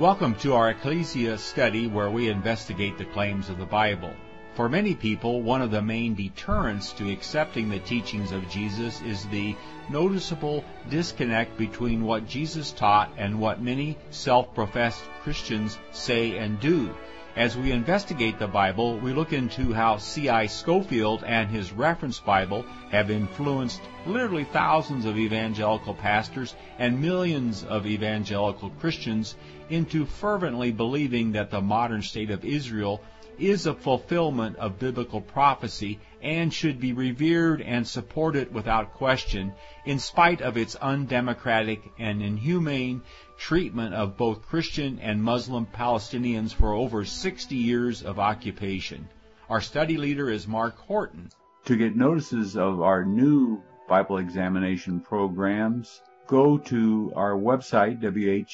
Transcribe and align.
Welcome 0.00 0.36
to 0.36 0.54
our 0.54 0.70
Ecclesia 0.70 1.36
study 1.36 1.86
where 1.86 2.10
we 2.10 2.30
investigate 2.30 2.96
the 2.96 3.04
claims 3.04 3.50
of 3.50 3.58
the 3.58 3.66
Bible. 3.66 4.14
For 4.54 4.66
many 4.66 4.94
people, 4.94 5.42
one 5.42 5.60
of 5.60 5.70
the 5.70 5.82
main 5.82 6.14
deterrents 6.14 6.92
to 6.92 7.12
accepting 7.12 7.68
the 7.68 7.80
teachings 7.80 8.32
of 8.32 8.48
Jesus 8.48 9.02
is 9.02 9.26
the 9.26 9.54
noticeable 9.90 10.64
disconnect 10.88 11.58
between 11.58 12.02
what 12.02 12.26
Jesus 12.26 12.72
taught 12.72 13.12
and 13.18 13.38
what 13.38 13.60
many 13.60 13.98
self-professed 14.08 15.04
Christians 15.22 15.78
say 15.92 16.38
and 16.38 16.58
do. 16.60 16.94
As 17.36 17.58
we 17.58 17.70
investigate 17.70 18.38
the 18.38 18.48
Bible, 18.48 18.98
we 18.98 19.12
look 19.12 19.34
into 19.34 19.74
how 19.74 19.98
C.I. 19.98 20.46
Scofield 20.46 21.24
and 21.24 21.50
his 21.50 21.72
reference 21.72 22.18
Bible 22.18 22.64
have 22.90 23.10
influenced 23.10 23.82
literally 24.06 24.44
thousands 24.44 25.04
of 25.04 25.18
evangelical 25.18 25.94
pastors 25.94 26.54
and 26.78 27.02
millions 27.02 27.64
of 27.64 27.86
evangelical 27.86 28.70
Christians 28.80 29.36
into 29.70 30.04
fervently 30.04 30.72
believing 30.72 31.32
that 31.32 31.50
the 31.50 31.60
modern 31.60 32.02
state 32.02 32.30
of 32.30 32.44
Israel 32.44 33.00
is 33.38 33.66
a 33.66 33.74
fulfillment 33.74 34.56
of 34.56 34.78
biblical 34.78 35.20
prophecy 35.20 35.98
and 36.22 36.52
should 36.52 36.78
be 36.78 36.92
revered 36.92 37.62
and 37.62 37.86
supported 37.86 38.52
without 38.52 38.92
question, 38.94 39.52
in 39.86 39.98
spite 39.98 40.42
of 40.42 40.58
its 40.58 40.74
undemocratic 40.76 41.80
and 41.98 42.22
inhumane 42.22 43.00
treatment 43.38 43.94
of 43.94 44.16
both 44.18 44.42
Christian 44.42 44.98
and 44.98 45.22
Muslim 45.22 45.64
Palestinians 45.64 46.52
for 46.52 46.74
over 46.74 47.04
60 47.04 47.56
years 47.56 48.02
of 48.02 48.18
occupation. 48.18 49.08
Our 49.48 49.62
study 49.62 49.96
leader 49.96 50.28
is 50.30 50.46
Mark 50.46 50.76
Horton. 50.76 51.30
To 51.64 51.76
get 51.76 51.96
notices 51.96 52.56
of 52.56 52.82
our 52.82 53.04
new 53.04 53.62
Bible 53.88 54.18
examination 54.18 55.00
programs, 55.00 56.02
go 56.30 56.56
to 56.56 57.12
our 57.16 57.32
website, 57.32 58.00
whtt.org, 58.00 58.50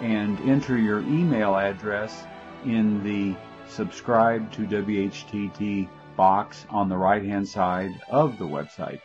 and 0.00 0.40
enter 0.40 0.76
your 0.76 0.98
email 1.00 1.56
address 1.56 2.24
in 2.64 3.04
the 3.04 3.36
subscribe 3.68 4.50
to 4.52 4.62
WHTT 4.62 5.88
box 6.16 6.66
on 6.68 6.88
the 6.88 6.96
right 6.96 7.22
hand 7.22 7.48
side 7.48 7.92
of 8.10 8.38
the 8.38 8.44
website. 8.44 9.00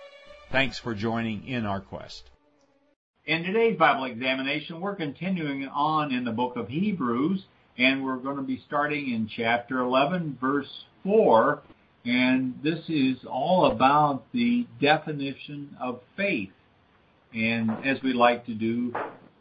Thanks 0.52 0.80
for 0.80 0.96
joining 0.96 1.48
in 1.48 1.68
our 1.68 1.80
quest. 1.80 2.24
In 3.26 3.44
today's 3.44 3.78
Bible 3.78 4.06
examination, 4.06 4.82
we're 4.82 4.96
continuing 4.96 5.68
on 5.68 6.12
in 6.12 6.26
the 6.26 6.32
book 6.32 6.56
of 6.56 6.70
Hebrews, 6.70 7.46
and 7.78 8.04
we're 8.04 8.18
going 8.18 8.38
to 8.38 8.42
be 8.42 8.64
starting 8.66 9.14
in 9.14 9.28
chapter 9.28 9.80
11, 9.80 10.40
verse 10.42 10.86
4, 11.04 11.62
and 12.06 12.60
this 12.64 12.80
is 12.88 13.18
all 13.30 13.72
about 13.72 14.24
the 14.34 14.66
definition 14.80 15.76
of 15.80 16.02
faith. 16.18 16.50
And 17.34 17.72
as 17.86 18.02
we 18.04 18.14
like 18.14 18.46
to 18.48 18.54
do, 18.54 18.94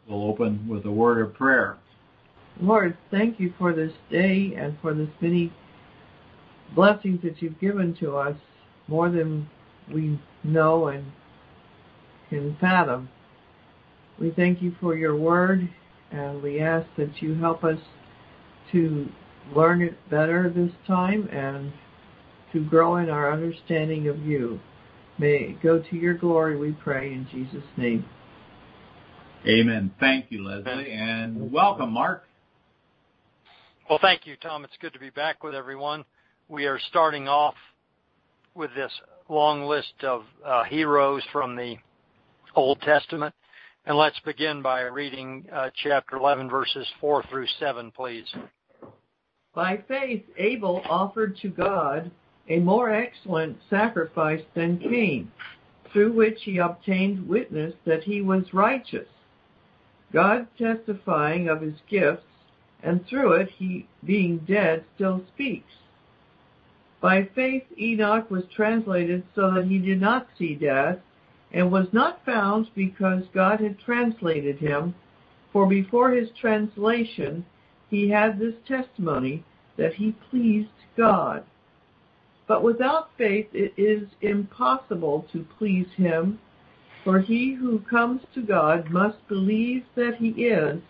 we'll 0.07 0.23
open 0.23 0.67
with 0.67 0.85
a 0.85 0.91
word 0.91 1.25
of 1.25 1.33
prayer. 1.33 1.77
Lord, 2.59 2.97
thank 3.09 3.39
you 3.39 3.53
for 3.57 3.73
this 3.73 3.93
day 4.09 4.53
and 4.55 4.77
for 4.81 4.93
this 4.93 5.09
many 5.19 5.51
blessings 6.75 7.21
that 7.23 7.41
you've 7.41 7.59
given 7.59 7.95
to 7.99 8.15
us, 8.15 8.35
more 8.87 9.09
than 9.09 9.49
we 9.91 10.19
know 10.43 10.87
and 10.87 11.05
can 12.29 12.55
fathom. 12.61 13.09
We 14.19 14.31
thank 14.31 14.61
you 14.61 14.75
for 14.79 14.95
your 14.95 15.15
word, 15.15 15.67
and 16.11 16.41
we 16.41 16.61
ask 16.61 16.87
that 16.97 17.21
you 17.21 17.33
help 17.35 17.63
us 17.63 17.79
to 18.71 19.09
learn 19.55 19.81
it 19.81 19.97
better 20.09 20.49
this 20.49 20.71
time 20.85 21.27
and 21.31 21.73
to 22.53 22.63
grow 22.63 22.97
in 22.97 23.09
our 23.09 23.31
understanding 23.31 24.07
of 24.07 24.19
you. 24.25 24.59
May 25.17 25.35
it 25.35 25.61
go 25.61 25.79
to 25.79 25.95
your 25.95 26.15
glory, 26.15 26.57
we 26.57 26.71
pray, 26.71 27.13
in 27.13 27.27
Jesus' 27.31 27.63
name. 27.77 28.05
Amen. 29.47 29.91
Thank 29.99 30.27
you, 30.29 30.45
Leslie, 30.45 30.91
and 30.91 31.51
welcome, 31.51 31.91
Mark. 31.91 32.23
Well, 33.89 33.99
thank 34.01 34.25
you, 34.25 34.35
Tom. 34.37 34.63
It's 34.63 34.73
good 34.79 34.93
to 34.93 34.99
be 34.99 35.09
back 35.09 35.43
with 35.43 35.55
everyone. 35.55 36.05
We 36.47 36.65
are 36.65 36.79
starting 36.89 37.27
off 37.27 37.55
with 38.53 38.69
this 38.75 38.91
long 39.29 39.63
list 39.63 40.03
of 40.03 40.23
uh, 40.45 40.63
heroes 40.65 41.23
from 41.31 41.55
the 41.55 41.75
Old 42.55 42.81
Testament. 42.81 43.33
And 43.85 43.97
let's 43.97 44.19
begin 44.21 44.61
by 44.61 44.81
reading 44.81 45.45
uh, 45.51 45.69
chapter 45.83 46.17
11, 46.17 46.49
verses 46.49 46.85
4 46.99 47.23
through 47.29 47.47
7, 47.59 47.91
please. 47.91 48.25
By 49.55 49.83
faith, 49.87 50.23
Abel 50.37 50.81
offered 50.87 51.37
to 51.41 51.49
God 51.49 52.11
a 52.51 52.59
more 52.59 52.89
excellent 52.93 53.57
sacrifice 53.69 54.43
than 54.55 54.77
Cain, 54.77 55.31
through 55.91 56.11
which 56.11 56.39
he 56.43 56.57
obtained 56.57 57.27
witness 57.27 57.73
that 57.85 58.03
he 58.03 58.21
was 58.21 58.53
righteous, 58.53 59.07
God 60.11 60.47
testifying 60.57 61.47
of 61.47 61.61
his 61.61 61.75
gifts 61.89 62.25
and 62.83 63.05
through 63.07 63.33
it 63.33 63.49
he, 63.57 63.87
being 64.03 64.39
dead, 64.39 64.83
still 64.95 65.23
speaks. 65.33 65.71
By 66.99 67.29
faith 67.33 67.63
Enoch 67.79 68.29
was 68.29 68.43
translated 68.55 69.23
so 69.33 69.51
that 69.51 69.67
he 69.67 69.79
did 69.79 70.01
not 70.01 70.27
see 70.37 70.55
death, 70.55 70.97
and 71.53 71.71
was 71.71 71.87
not 71.91 72.25
found 72.25 72.67
because 72.75 73.23
God 73.33 73.59
had 73.59 73.79
translated 73.79 74.57
him, 74.57 74.95
for 75.53 75.67
before 75.67 76.11
his 76.11 76.29
translation 76.39 77.45
he 77.89 78.09
had 78.09 78.39
this 78.39 78.55
testimony 78.67 79.43
that 79.77 79.93
he 79.93 80.15
pleased 80.29 80.69
God. 80.97 81.43
But 82.51 82.63
without 82.63 83.11
faith 83.17 83.47
it 83.53 83.71
is 83.77 84.09
impossible 84.19 85.25
to 85.31 85.45
please 85.57 85.87
him, 85.95 86.37
for 87.01 87.21
he 87.21 87.53
who 87.53 87.79
comes 87.79 88.23
to 88.33 88.41
God 88.41 88.89
must 88.89 89.25
believe 89.29 89.85
that 89.95 90.15
he 90.15 90.31
is, 90.31 90.81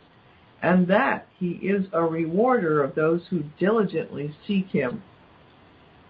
and 0.64 0.88
that 0.88 1.28
he 1.38 1.52
is 1.62 1.86
a 1.94 2.04
rewarder 2.04 2.82
of 2.82 2.96
those 2.96 3.28
who 3.28 3.44
diligently 3.60 4.34
seek 4.48 4.70
him. 4.70 5.04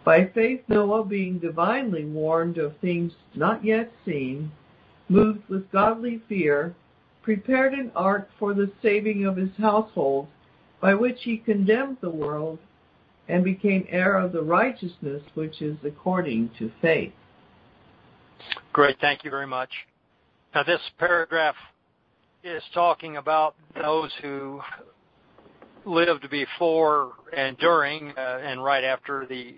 By 0.05 0.27
faith 0.27 0.61
Noah, 0.69 1.03
being 1.03 1.37
divinely 1.37 2.05
warned 2.05 2.57
of 2.57 2.77
things 2.77 3.11
not 3.35 3.65
yet 3.65 3.91
seen, 4.05 4.53
moved 5.09 5.49
with 5.49 5.69
godly 5.69 6.21
fear, 6.29 6.75
prepared 7.21 7.73
an 7.73 7.91
ark 7.93 8.29
for 8.39 8.53
the 8.53 8.71
saving 8.81 9.25
of 9.25 9.35
his 9.35 9.57
household, 9.57 10.29
by 10.79 10.93
which 10.93 11.23
he 11.23 11.37
condemned 11.37 11.97
the 11.99 12.09
world, 12.09 12.57
and 13.27 13.43
became 13.43 13.85
heir 13.89 14.17
of 14.17 14.31
the 14.31 14.41
righteousness 14.41 15.21
which 15.35 15.61
is 15.61 15.77
according 15.85 16.49
to 16.59 16.71
faith. 16.81 17.13
Great, 18.73 18.97
thank 18.99 19.23
you 19.23 19.29
very 19.29 19.47
much. 19.47 19.69
Now 20.53 20.63
this 20.63 20.81
paragraph 20.97 21.55
is 22.43 22.63
talking 22.73 23.17
about 23.17 23.55
those 23.79 24.11
who 24.21 24.61
lived 25.85 26.29
before 26.29 27.13
and 27.35 27.57
during 27.57 28.11
uh, 28.17 28.39
and 28.43 28.63
right 28.63 28.83
after 28.83 29.25
the 29.27 29.55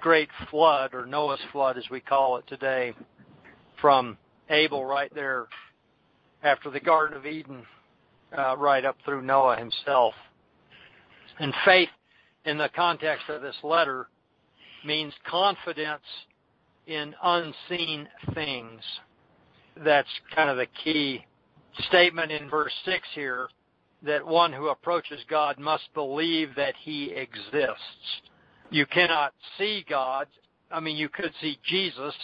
great 0.00 0.28
flood 0.50 0.94
or 0.94 1.06
Noah's 1.06 1.40
flood 1.52 1.76
as 1.76 1.84
we 1.90 2.00
call 2.00 2.36
it 2.36 2.46
today 2.46 2.94
from 3.80 4.16
Abel 4.48 4.84
right 4.84 5.12
there 5.14 5.46
after 6.42 6.70
the 6.70 6.80
Garden 6.80 7.16
of 7.16 7.26
Eden 7.26 7.64
uh, 8.36 8.56
right 8.56 8.84
up 8.84 8.96
through 9.04 9.22
Noah 9.22 9.56
himself. 9.56 10.14
And 11.38 11.52
faith 11.64 11.88
in 12.44 12.58
the 12.58 12.70
context 12.74 13.28
of 13.28 13.42
this 13.42 13.56
letter 13.62 14.08
means 14.84 15.12
confidence 15.28 16.02
in 16.86 17.14
unseen 17.22 18.08
things. 18.34 18.80
That's 19.84 20.08
kind 20.34 20.50
of 20.50 20.56
the 20.56 20.66
key 20.84 21.24
statement 21.88 22.32
in 22.32 22.48
verse 22.50 22.72
6 22.84 23.06
here 23.14 23.48
that 24.02 24.26
one 24.26 24.52
who 24.52 24.68
approaches 24.68 25.20
God 25.28 25.58
must 25.58 25.92
believe 25.94 26.54
that 26.56 26.74
he 26.80 27.10
exists. 27.10 28.22
You 28.70 28.86
cannot 28.86 29.34
see 29.58 29.84
God. 29.88 30.26
I 30.70 30.80
mean, 30.80 30.96
you 30.96 31.08
could 31.08 31.32
see 31.40 31.58
Jesus. 31.64 32.14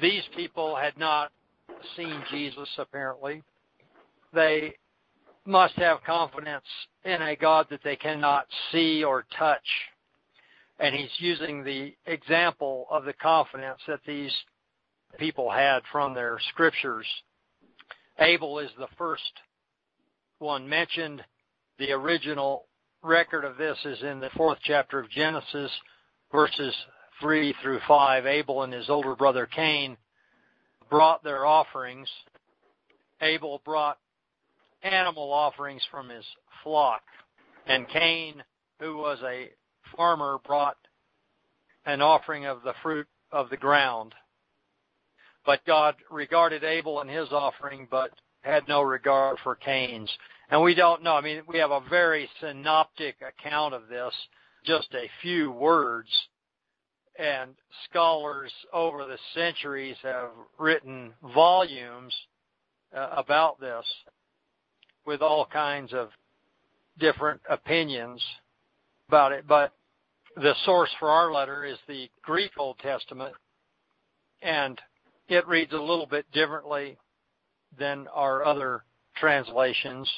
These 0.00 0.22
people 0.36 0.76
had 0.76 0.96
not 0.96 1.32
seen 1.96 2.22
Jesus, 2.30 2.68
apparently. 2.78 3.42
They 4.32 4.74
must 5.44 5.74
have 5.74 6.04
confidence 6.04 6.64
in 7.04 7.20
a 7.20 7.36
God 7.36 7.66
that 7.70 7.82
they 7.82 7.96
cannot 7.96 8.46
see 8.70 9.02
or 9.02 9.24
touch. 9.38 9.66
And 10.78 10.94
he's 10.94 11.10
using 11.18 11.64
the 11.64 11.94
example 12.06 12.86
of 12.90 13.04
the 13.04 13.12
confidence 13.12 13.80
that 13.86 14.00
these 14.06 14.32
people 15.18 15.50
had 15.50 15.82
from 15.90 16.14
their 16.14 16.38
scriptures 16.50 17.06
Abel 18.18 18.58
is 18.58 18.70
the 18.78 18.88
first 18.98 19.32
one 20.38 20.68
mentioned. 20.68 21.22
The 21.78 21.92
original 21.92 22.66
record 23.02 23.44
of 23.44 23.56
this 23.56 23.76
is 23.84 24.02
in 24.02 24.20
the 24.20 24.30
fourth 24.36 24.58
chapter 24.62 25.00
of 25.00 25.10
Genesis, 25.10 25.70
verses 26.30 26.74
3 27.20 27.54
through 27.62 27.80
5. 27.88 28.26
Abel 28.26 28.62
and 28.62 28.72
his 28.72 28.90
older 28.90 29.16
brother 29.16 29.46
Cain 29.46 29.96
brought 30.90 31.24
their 31.24 31.46
offerings. 31.46 32.08
Abel 33.20 33.60
brought 33.64 33.98
animal 34.82 35.32
offerings 35.32 35.82
from 35.90 36.08
his 36.08 36.24
flock, 36.62 37.02
and 37.66 37.88
Cain, 37.88 38.42
who 38.80 38.96
was 38.96 39.18
a 39.24 39.50
farmer, 39.96 40.38
brought 40.44 40.76
an 41.86 42.00
offering 42.00 42.46
of 42.46 42.62
the 42.62 42.74
fruit 42.82 43.06
of 43.30 43.50
the 43.50 43.56
ground. 43.56 44.14
But 45.44 45.64
God 45.66 45.96
regarded 46.10 46.62
Abel 46.64 47.00
and 47.00 47.10
his 47.10 47.28
offering, 47.32 47.88
but 47.90 48.10
had 48.42 48.68
no 48.68 48.82
regard 48.82 49.38
for 49.42 49.56
Cain's. 49.56 50.10
And 50.50 50.62
we 50.62 50.74
don't 50.74 51.02
know. 51.02 51.14
I 51.14 51.20
mean, 51.20 51.42
we 51.48 51.58
have 51.58 51.70
a 51.70 51.82
very 51.88 52.28
synoptic 52.40 53.16
account 53.22 53.74
of 53.74 53.88
this, 53.88 54.12
just 54.64 54.88
a 54.94 55.10
few 55.22 55.50
words. 55.50 56.08
And 57.18 57.50
scholars 57.88 58.52
over 58.72 59.04
the 59.04 59.18
centuries 59.34 59.96
have 60.02 60.30
written 60.58 61.12
volumes 61.34 62.14
uh, 62.96 63.08
about 63.16 63.60
this 63.60 63.84
with 65.06 65.22
all 65.22 65.46
kinds 65.46 65.92
of 65.92 66.10
different 66.98 67.40
opinions 67.48 68.22
about 69.08 69.32
it. 69.32 69.46
But 69.46 69.72
the 70.36 70.54
source 70.64 70.90
for 70.98 71.10
our 71.10 71.32
letter 71.32 71.64
is 71.64 71.78
the 71.86 72.08
Greek 72.22 72.52
Old 72.58 72.78
Testament, 72.78 73.34
and 74.40 74.80
it 75.28 75.46
reads 75.46 75.72
a 75.72 75.76
little 75.76 76.06
bit 76.06 76.30
differently 76.32 76.96
than 77.78 78.06
our 78.14 78.44
other 78.44 78.84
translations. 79.16 80.08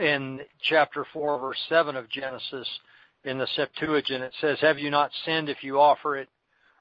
In 0.00 0.40
chapter 0.68 1.06
4, 1.12 1.38
verse 1.38 1.58
7 1.68 1.96
of 1.96 2.10
Genesis, 2.10 2.68
in 3.24 3.38
the 3.38 3.46
Septuagint, 3.56 4.22
it 4.22 4.32
says, 4.40 4.58
Have 4.60 4.78
you 4.78 4.90
not 4.90 5.10
sinned 5.24 5.48
if 5.48 5.62
you 5.62 5.80
offer 5.80 6.16
it 6.16 6.28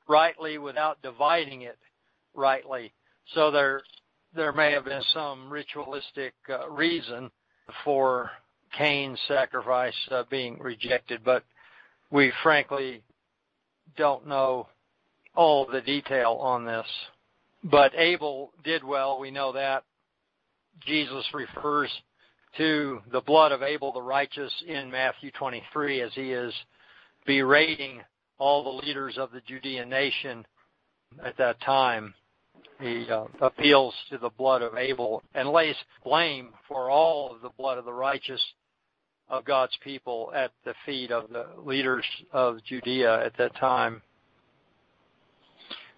rightly 0.07 0.57
without 0.57 1.01
dividing 1.01 1.61
it 1.61 1.77
rightly? 2.33 2.91
So 3.33 3.51
there, 3.51 3.81
there 4.35 4.51
may 4.51 4.71
have 4.71 4.85
been 4.85 5.03
some 5.13 5.49
ritualistic 5.49 6.33
uh, 6.49 6.69
reason 6.69 7.29
for 7.83 8.31
Cain's 8.77 9.19
sacrifice 9.27 9.93
uh, 10.11 10.23
being 10.29 10.57
rejected, 10.59 11.21
but 11.23 11.43
we 12.11 12.31
frankly 12.41 13.01
don't 13.97 14.27
know 14.27 14.67
all 15.35 15.65
the 15.65 15.81
detail 15.81 16.33
on 16.41 16.65
this. 16.65 16.87
But 17.63 17.93
Abel 17.95 18.51
did 18.63 18.83
well, 18.83 19.19
we 19.19 19.31
know 19.31 19.53
that. 19.53 19.83
Jesus 20.85 21.25
refers 21.33 21.89
to 22.57 23.01
the 23.11 23.21
blood 23.21 23.51
of 23.51 23.63
Abel 23.63 23.91
the 23.91 24.01
righteous 24.01 24.51
in 24.67 24.91
Matthew 24.91 25.31
23 25.31 26.01
as 26.01 26.11
he 26.13 26.31
is 26.31 26.53
berating 27.25 28.01
all 28.37 28.63
the 28.63 28.85
leaders 28.85 29.17
of 29.17 29.31
the 29.31 29.41
Judean 29.41 29.89
nation 29.89 30.45
at 31.23 31.37
that 31.37 31.61
time. 31.61 32.13
He 32.79 33.09
uh, 33.09 33.25
appeals 33.41 33.93
to 34.09 34.17
the 34.17 34.29
blood 34.29 34.61
of 34.61 34.75
Abel 34.75 35.23
and 35.33 35.49
lays 35.49 35.75
blame 36.03 36.49
for 36.67 36.89
all 36.89 37.33
of 37.33 37.41
the 37.41 37.51
blood 37.57 37.77
of 37.77 37.85
the 37.85 37.93
righteous 37.93 38.43
of 39.29 39.45
God's 39.45 39.77
people 39.83 40.31
at 40.35 40.51
the 40.65 40.73
feet 40.85 41.11
of 41.11 41.29
the 41.29 41.47
leaders 41.63 42.05
of 42.31 42.63
Judea 42.63 43.25
at 43.25 43.37
that 43.37 43.55
time. 43.55 44.01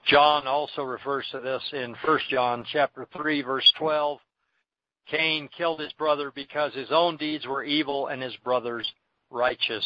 John 0.06 0.46
also 0.46 0.84
refers 0.84 1.26
to 1.32 1.40
this 1.40 1.64
in 1.74 1.96
1 2.04 2.20
John 2.30 2.64
chapter 2.72 3.08
3 3.16 3.42
verse 3.42 3.72
12. 3.78 4.20
Cain 5.08 5.50
killed 5.56 5.80
his 5.80 5.94
brother 5.94 6.32
because 6.34 6.74
his 6.74 6.92
own 6.92 7.18
deeds 7.18 7.46
were 7.48 7.64
evil 7.64 8.08
and 8.08 8.22
his 8.22 8.36
brother's 8.38 8.92
righteous. 9.30 9.86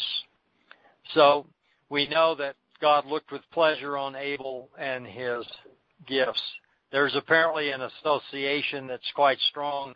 So 1.14 1.46
we 1.90 2.08
know 2.08 2.36
that 2.36 2.56
God 2.82 3.06
looked 3.06 3.32
with 3.32 3.42
pleasure 3.52 3.98
on 3.98 4.16
Abel 4.16 4.70
and 4.78 5.06
his 5.06 5.46
gifts. 6.06 6.42
There's 6.92 7.16
apparently 7.16 7.72
an 7.72 7.82
association 7.82 8.88
that's 8.88 9.12
quite 9.14 9.40
strong 9.50 9.94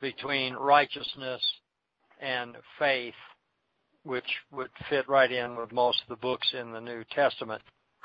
between 0.00 0.54
righteousness 0.54 1.42
and 2.20 2.56
faith, 2.78 3.14
which 4.04 4.24
would 4.50 4.70
fit 4.88 5.08
right 5.08 5.30
in 5.30 5.56
with 5.56 5.72
most 5.72 6.00
of 6.02 6.08
the 6.08 6.20
books 6.20 6.46
in 6.58 6.72
the 6.72 6.80
New 6.80 7.04
Testament. 7.10 7.62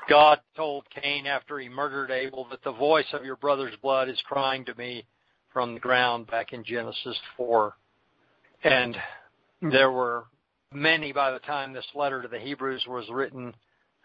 God 0.08 0.40
told 0.56 0.84
Cain 0.90 1.26
after 1.26 1.58
he 1.58 1.68
murdered 1.68 2.10
Abel 2.10 2.46
that 2.50 2.62
the 2.62 2.72
voice 2.72 3.06
of 3.12 3.24
your 3.24 3.36
brother's 3.36 3.76
blood 3.82 4.08
is 4.08 4.20
crying 4.26 4.64
to 4.66 4.74
me 4.76 5.04
from 5.52 5.74
the 5.74 5.80
ground 5.80 6.26
back 6.26 6.52
in 6.52 6.64
Genesis 6.64 7.18
4. 7.36 7.74
And 8.64 8.96
there 9.62 9.90
were 9.90 10.24
many 10.72 11.12
by 11.12 11.30
the 11.30 11.38
time 11.40 11.72
this 11.72 11.86
letter 11.94 12.22
to 12.22 12.28
the 12.28 12.38
Hebrews 12.38 12.84
was 12.86 13.08
written 13.10 13.54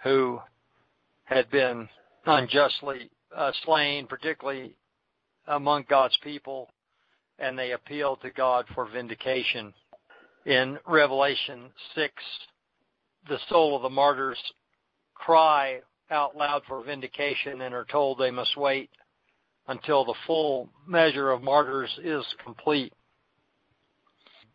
who 0.04 0.40
had 1.26 1.50
been 1.50 1.88
unjustly 2.26 3.10
uh, 3.36 3.52
slain, 3.64 4.08
particularly 4.08 4.76
among 5.48 5.86
God's 5.90 6.18
people, 6.24 6.70
and 7.38 7.58
they 7.58 7.72
appealed 7.72 8.22
to 8.22 8.32
God 8.32 8.66
for 8.74 8.88
vindication 8.90 9.74
in 10.46 10.78
Revelation 10.86 11.72
6, 11.96 12.14
the 13.28 13.40
soul 13.50 13.76
of 13.76 13.82
the 13.82 13.90
martyrs 13.90 14.38
cry 15.16 15.82
out 16.12 16.38
loud 16.38 16.62
for 16.68 16.84
vindication 16.84 17.62
and 17.62 17.74
are 17.74 17.86
told 17.86 18.20
they 18.20 18.32
must 18.32 18.56
wait 18.56 18.92
until 19.68 20.06
the 20.06 20.14
full 20.28 20.70
measure 20.88 21.32
of 21.32 21.42
martyrs 21.42 21.90
is 22.04 22.24
complete. 22.44 22.94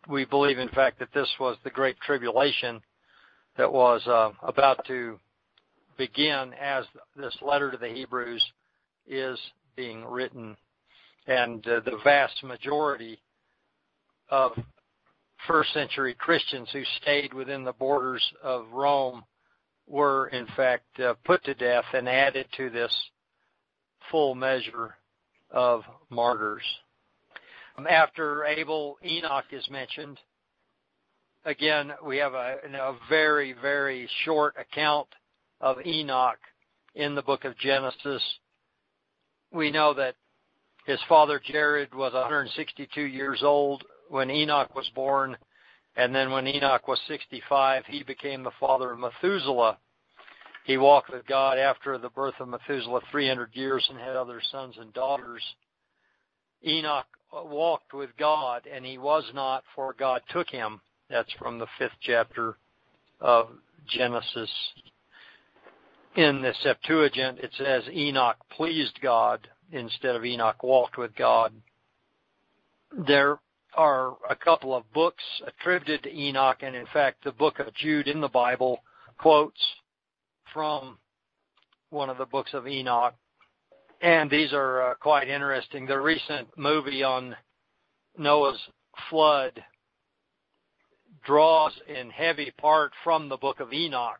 We 0.07 0.23
believe, 0.23 0.57
in 0.57 0.69
fact, 0.69 0.99
that 0.99 1.13
this 1.13 1.29
was 1.39 1.57
the 1.63 1.69
great 1.69 1.99
tribulation 1.99 2.81
that 3.57 3.71
was 3.71 4.01
uh, 4.07 4.31
about 4.41 4.85
to 4.87 5.19
begin 5.97 6.53
as 6.59 6.85
this 7.17 7.35
letter 7.41 7.69
to 7.69 7.77
the 7.77 7.89
Hebrews 7.89 8.43
is 9.07 9.39
being 9.75 10.05
written. 10.05 10.55
And 11.27 11.65
uh, 11.67 11.81
the 11.85 11.99
vast 12.03 12.43
majority 12.43 13.19
of 14.29 14.51
first 15.47 15.73
century 15.73 16.13
Christians 16.13 16.69
who 16.71 16.83
stayed 17.01 17.33
within 17.33 17.63
the 17.63 17.73
borders 17.73 18.23
of 18.43 18.71
Rome 18.71 19.23
were 19.87 20.27
in 20.27 20.47
fact 20.55 20.99
uh, 20.99 21.13
put 21.25 21.43
to 21.45 21.53
death 21.53 21.85
and 21.93 22.07
added 22.07 22.47
to 22.57 22.69
this 22.69 22.95
full 24.09 24.35
measure 24.35 24.95
of 25.51 25.83
martyrs. 26.09 26.63
After 27.89 28.45
Abel, 28.45 28.97
Enoch 29.03 29.45
is 29.51 29.67
mentioned. 29.69 30.19
Again, 31.45 31.91
we 32.05 32.17
have 32.17 32.33
a, 32.33 32.57
a 32.73 32.97
very, 33.09 33.53
very 33.53 34.07
short 34.23 34.55
account 34.59 35.07
of 35.59 35.77
Enoch 35.85 36.37
in 36.95 37.15
the 37.15 37.21
book 37.21 37.45
of 37.45 37.57
Genesis. 37.57 38.21
We 39.51 39.71
know 39.71 39.93
that 39.93 40.15
his 40.85 40.99
father 41.07 41.41
Jared 41.43 41.93
was 41.93 42.13
162 42.13 43.01
years 43.01 43.41
old 43.43 43.83
when 44.09 44.31
Enoch 44.31 44.73
was 44.75 44.89
born, 44.95 45.37
and 45.95 46.15
then 46.15 46.31
when 46.31 46.47
Enoch 46.47 46.87
was 46.87 46.99
65, 47.07 47.85
he 47.85 48.03
became 48.03 48.43
the 48.43 48.51
father 48.59 48.91
of 48.91 48.99
Methuselah. 48.99 49.77
He 50.65 50.77
walked 50.77 51.11
with 51.11 51.25
God 51.25 51.57
after 51.57 51.97
the 51.97 52.09
birth 52.09 52.35
of 52.39 52.47
Methuselah 52.47 53.01
300 53.11 53.49
years 53.53 53.85
and 53.89 53.99
had 53.99 54.15
other 54.15 54.41
sons 54.51 54.75
and 54.79 54.93
daughters. 54.93 55.43
Enoch 56.65 57.07
walked 57.33 57.93
with 57.93 58.09
God, 58.17 58.67
and 58.71 58.85
he 58.85 58.97
was 58.97 59.23
not, 59.33 59.63
for 59.75 59.93
God 59.97 60.21
took 60.29 60.49
him. 60.49 60.79
That's 61.09 61.31
from 61.33 61.59
the 61.59 61.67
fifth 61.77 61.97
chapter 62.01 62.57
of 63.19 63.49
Genesis. 63.87 64.51
In 66.15 66.41
the 66.41 66.53
Septuagint, 66.61 67.39
it 67.39 67.51
says 67.57 67.83
Enoch 67.89 68.35
pleased 68.49 68.99
God 69.01 69.47
instead 69.71 70.15
of 70.15 70.25
Enoch 70.25 70.61
walked 70.61 70.97
with 70.97 71.15
God. 71.15 71.53
There 72.91 73.39
are 73.75 74.17
a 74.29 74.35
couple 74.35 74.75
of 74.75 74.91
books 74.91 75.23
attributed 75.47 76.03
to 76.03 76.13
Enoch, 76.13 76.57
and 76.61 76.75
in 76.75 76.85
fact, 76.87 77.23
the 77.23 77.31
book 77.31 77.59
of 77.59 77.73
Jude 77.75 78.09
in 78.09 78.19
the 78.19 78.27
Bible 78.27 78.83
quotes 79.17 79.61
from 80.53 80.97
one 81.91 82.09
of 82.09 82.17
the 82.17 82.25
books 82.25 82.53
of 82.53 82.67
Enoch. 82.67 83.13
And 84.01 84.29
these 84.29 84.51
are 84.51 84.91
uh, 84.91 84.93
quite 84.95 85.29
interesting. 85.29 85.85
The 85.85 85.99
recent 85.99 86.49
movie 86.57 87.03
on 87.03 87.35
Noah's 88.17 88.59
flood 89.09 89.63
draws 91.23 91.71
in 91.87 92.09
heavy 92.09 92.51
part 92.59 92.91
from 93.03 93.29
the 93.29 93.37
book 93.37 93.61
of 93.61 93.71
Enoch. 93.71 94.19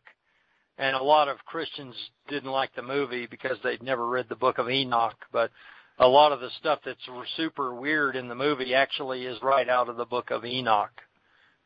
And 0.82 0.96
a 0.96 1.04
lot 1.04 1.28
of 1.28 1.38
Christians 1.46 1.94
didn't 2.28 2.50
like 2.50 2.74
the 2.74 2.82
movie 2.82 3.28
because 3.28 3.58
they'd 3.64 3.84
never 3.84 4.08
read 4.08 4.26
the 4.28 4.36
book 4.36 4.58
of 4.58 4.68
Enoch, 4.68 5.16
but 5.32 5.52
a 6.00 6.08
lot 6.08 6.32
of 6.32 6.40
the 6.40 6.50
stuff 6.58 6.80
that's 6.84 7.08
super 7.38 7.76
weird 7.76 8.16
in 8.16 8.28
the 8.28 8.34
movie 8.34 8.74
actually 8.74 9.28
is 9.28 9.38
right 9.44 9.70
out 9.70 9.90
of 9.90 9.96
the 9.96 10.06
book 10.06 10.32
of 10.32 10.44
Enoch. 10.44 10.90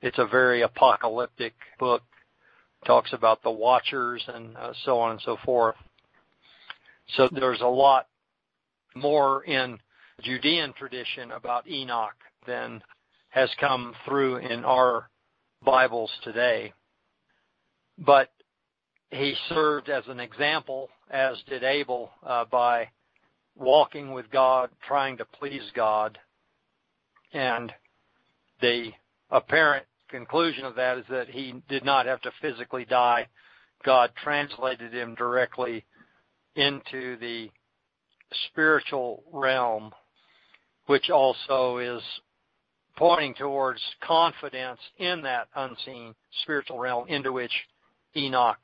It's 0.01 0.17
a 0.17 0.27
very 0.27 0.63
apocalyptic 0.63 1.53
book. 1.79 2.01
Talks 2.85 3.13
about 3.13 3.41
the 3.41 3.51
watchers 3.51 4.21
and 4.27 4.57
uh, 4.57 4.73
so 4.83 4.99
on 4.99 5.11
and 5.11 5.21
so 5.21 5.37
forth. 5.45 5.77
So 7.15 7.29
there's 7.31 7.61
a 7.61 7.67
lot 7.67 8.07
more 8.95 9.45
in 9.45 9.79
Judean 10.23 10.73
tradition 10.77 11.31
about 11.31 11.69
Enoch 11.69 12.17
than 12.45 12.83
has 13.29 13.49
come 13.61 13.95
through 14.03 14.37
in 14.39 14.65
our 14.65 15.09
Bibles 15.63 16.11
today. 16.21 16.73
But 17.97 18.29
he 19.11 19.35
served 19.49 19.89
as 19.89 20.03
an 20.07 20.19
example, 20.19 20.89
as 21.09 21.37
did 21.47 21.63
Abel, 21.63 22.11
uh, 22.25 22.45
by 22.45 22.89
walking 23.55 24.11
with 24.11 24.29
God, 24.31 24.69
trying 24.87 25.17
to 25.17 25.25
please 25.25 25.63
God. 25.75 26.17
And 27.33 27.71
the 28.61 28.91
apparent 29.29 29.85
conclusion 30.09 30.65
of 30.65 30.75
that 30.75 30.97
is 30.97 31.05
that 31.09 31.29
he 31.29 31.53
did 31.69 31.83
not 31.85 32.05
have 32.05 32.21
to 32.21 32.31
physically 32.41 32.85
die. 32.85 33.27
God 33.83 34.11
translated 34.21 34.93
him 34.93 35.15
directly 35.15 35.85
into 36.55 37.17
the 37.17 37.49
spiritual 38.49 39.23
realm 39.31 39.91
which 40.87 41.09
also 41.09 41.77
is 41.77 42.01
pointing 42.97 43.33
towards 43.33 43.81
confidence 44.01 44.79
in 44.97 45.21
that 45.23 45.47
unseen 45.55 46.15
spiritual 46.43 46.79
realm 46.79 47.07
into 47.07 47.31
which 47.31 47.51
Enoch 48.15 48.59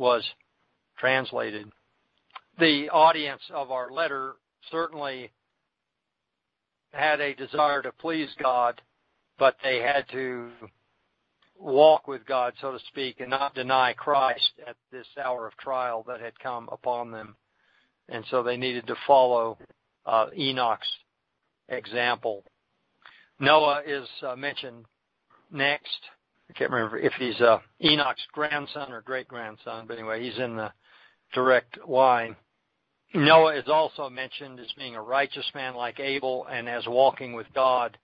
was 0.00 0.24
translated. 0.98 1.70
The 2.58 2.88
audience 2.88 3.42
of 3.52 3.70
our 3.70 3.90
letter 3.90 4.36
certainly 4.70 5.30
had 6.90 7.20
a 7.20 7.34
desire 7.34 7.82
to 7.82 7.92
please 7.92 8.30
God, 8.42 8.80
but 9.38 9.56
they 9.62 9.80
had 9.80 10.06
to 10.12 10.48
walk 11.58 12.08
with 12.08 12.24
God, 12.24 12.54
so 12.62 12.72
to 12.72 12.78
speak, 12.88 13.20
and 13.20 13.28
not 13.28 13.54
deny 13.54 13.92
Christ 13.92 14.52
at 14.66 14.76
this 14.90 15.06
hour 15.22 15.46
of 15.46 15.56
trial 15.58 16.02
that 16.08 16.22
had 16.22 16.38
come 16.40 16.70
upon 16.72 17.10
them. 17.10 17.36
And 18.08 18.24
so 18.30 18.42
they 18.42 18.56
needed 18.56 18.86
to 18.86 18.96
follow 19.06 19.58
uh, 20.06 20.28
Enoch's 20.36 20.88
example. 21.68 22.42
Noah 23.38 23.82
is 23.86 24.08
uh, 24.26 24.34
mentioned 24.34 24.86
next. 25.52 26.00
I 26.50 26.52
can't 26.58 26.70
remember 26.72 26.98
if 26.98 27.12
he's 27.12 27.40
uh, 27.40 27.58
Enoch's 27.80 28.26
grandson 28.32 28.92
or 28.92 29.02
great 29.02 29.28
grandson, 29.28 29.84
but 29.86 29.98
anyway, 29.98 30.22
he's 30.22 30.38
in 30.38 30.56
the 30.56 30.72
direct 31.32 31.78
line. 31.88 32.34
Noah 33.14 33.56
is 33.56 33.68
also 33.68 34.10
mentioned 34.10 34.58
as 34.58 34.72
being 34.76 34.96
a 34.96 35.02
righteous 35.02 35.48
man 35.54 35.74
like 35.76 36.00
Abel 36.00 36.46
and 36.50 36.68
as 36.68 36.84
walking 36.88 37.34
with 37.34 37.46
God 37.54 37.96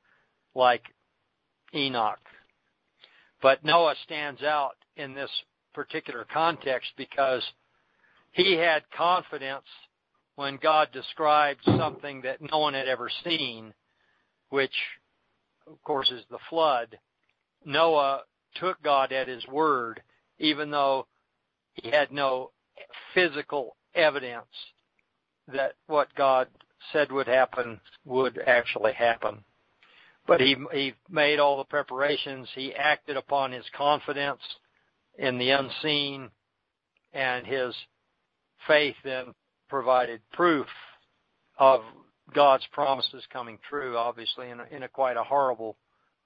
like 0.55 0.83
Enoch. 1.75 2.21
But 3.43 3.65
Noah 3.65 3.97
stands 4.05 4.43
out 4.43 4.77
in 4.97 5.13
this 5.13 5.31
particular 5.75 6.25
context 6.33 6.91
because 6.97 7.43
he 8.31 8.53
had 8.53 8.83
confidence 8.97 9.67
when 10.37 10.59
God 10.63 10.89
described 10.93 11.61
something 11.65 12.23
that 12.23 12.41
no 12.41 12.59
one 12.59 12.75
had 12.75 12.87
ever 12.87 13.11
seen, 13.25 13.75
which 14.51 14.75
of 15.67 15.83
course 15.83 16.11
is 16.13 16.23
the 16.31 16.39
flood. 16.49 16.97
Noah 17.65 18.23
took 18.61 18.83
God 18.83 19.13
at 19.13 19.29
his 19.29 19.47
word, 19.47 20.03
even 20.39 20.71
though 20.71 21.07
he 21.75 21.91
had 21.91 22.11
no 22.13 22.51
physical 23.15 23.77
evidence 23.95 24.47
that 25.49 25.75
what 25.87 26.15
God 26.15 26.49
said 26.93 27.11
would 27.13 27.27
happen 27.27 27.81
would 28.05 28.39
actually 28.47 28.93
happen. 28.93 29.45
But 30.27 30.41
he 30.41 30.57
he 30.73 30.95
made 31.09 31.39
all 31.39 31.57
the 31.57 31.65
preparations. 31.65 32.49
He 32.55 32.75
acted 32.75 33.17
upon 33.17 33.53
his 33.53 33.65
confidence 33.77 34.41
in 35.19 35.39
the 35.39 35.51
unseen, 35.51 36.31
and 37.13 37.47
his 37.47 37.75
faith 38.67 38.97
then 39.05 39.35
provided 39.69 40.21
proof 40.33 40.67
of 41.59 41.83
God's 42.35 42.67
promises 42.73 43.25
coming 43.33 43.59
true. 43.69 43.97
Obviously, 43.97 44.51
in 44.51 44.61
a, 44.61 44.65
in 44.71 44.83
a 44.83 44.89
quite 44.89 45.17
a 45.17 45.23
horrible 45.23 45.77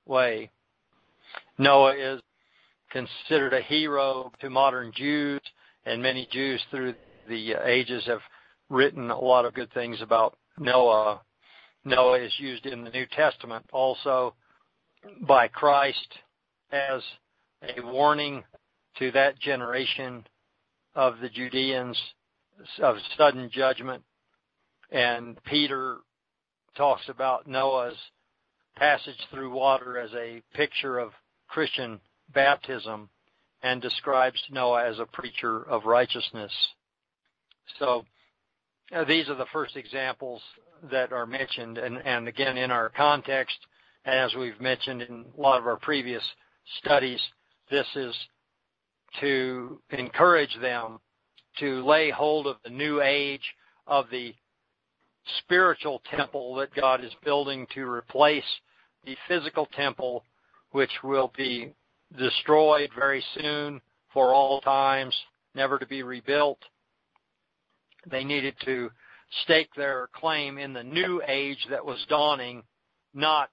way. 0.06 0.50
Noah 1.58 1.94
is 1.94 2.20
considered 2.90 3.52
a 3.52 3.62
hero 3.62 4.32
to 4.40 4.50
modern 4.50 4.92
Jews, 4.94 5.40
and 5.84 6.02
many 6.02 6.28
Jews 6.30 6.60
through 6.70 6.94
the 7.28 7.52
ages 7.64 8.04
have 8.06 8.20
written 8.68 9.10
a 9.10 9.18
lot 9.18 9.44
of 9.44 9.54
good 9.54 9.72
things 9.72 10.00
about 10.00 10.38
Noah. 10.58 11.20
Noah 11.84 12.20
is 12.20 12.32
used 12.38 12.66
in 12.66 12.84
the 12.84 12.90
New 12.90 13.06
Testament 13.06 13.66
also 13.72 14.34
by 15.22 15.48
Christ 15.48 16.18
as 16.72 17.02
a 17.62 17.80
warning 17.84 18.42
to 18.98 19.10
that 19.12 19.38
generation 19.38 20.26
of 20.94 21.20
the 21.20 21.28
Judeans 21.28 21.98
of 22.82 22.96
sudden 23.16 23.50
judgment. 23.52 24.02
And 24.90 25.42
Peter 25.44 25.98
talks 26.76 27.08
about 27.08 27.46
Noah's 27.46 27.96
passage 28.76 29.18
through 29.30 29.54
water 29.54 29.98
as 29.98 30.10
a 30.14 30.42
picture 30.54 30.98
of 30.98 31.12
Christian 31.50 32.00
baptism 32.32 33.08
and 33.62 33.82
describes 33.82 34.42
Noah 34.50 34.88
as 34.88 34.98
a 34.98 35.06
preacher 35.06 35.62
of 35.62 35.84
righteousness. 35.84 36.52
So 37.78 38.04
uh, 38.94 39.04
these 39.04 39.28
are 39.28 39.36
the 39.36 39.46
first 39.52 39.76
examples 39.76 40.40
that 40.90 41.12
are 41.12 41.26
mentioned, 41.26 41.76
and, 41.76 41.98
and 41.98 42.26
again 42.26 42.56
in 42.56 42.70
our 42.70 42.88
context, 42.88 43.56
as 44.04 44.34
we've 44.34 44.60
mentioned 44.60 45.02
in 45.02 45.26
a 45.36 45.40
lot 45.40 45.58
of 45.58 45.66
our 45.66 45.76
previous 45.76 46.22
studies, 46.78 47.20
this 47.70 47.86
is 47.94 48.14
to 49.20 49.80
encourage 49.90 50.56
them 50.60 50.98
to 51.58 51.84
lay 51.84 52.10
hold 52.10 52.46
of 52.46 52.56
the 52.64 52.70
new 52.70 53.02
age 53.02 53.54
of 53.86 54.06
the 54.10 54.34
spiritual 55.38 56.00
temple 56.16 56.54
that 56.54 56.74
God 56.74 57.04
is 57.04 57.12
building 57.24 57.66
to 57.74 57.82
replace 57.82 58.44
the 59.04 59.16
physical 59.28 59.66
temple, 59.66 60.24
which 60.72 60.90
will 61.02 61.32
be 61.36 61.72
destroyed 62.16 62.90
very 62.96 63.24
soon 63.34 63.80
for 64.12 64.34
all 64.34 64.60
times, 64.60 65.16
never 65.54 65.78
to 65.78 65.86
be 65.86 66.02
rebuilt. 66.02 66.58
They 68.10 68.24
needed 68.24 68.54
to 68.64 68.90
stake 69.42 69.70
their 69.76 70.08
claim 70.12 70.58
in 70.58 70.72
the 70.72 70.82
new 70.82 71.22
age 71.26 71.66
that 71.70 71.84
was 71.84 72.04
dawning, 72.08 72.62
not 73.14 73.50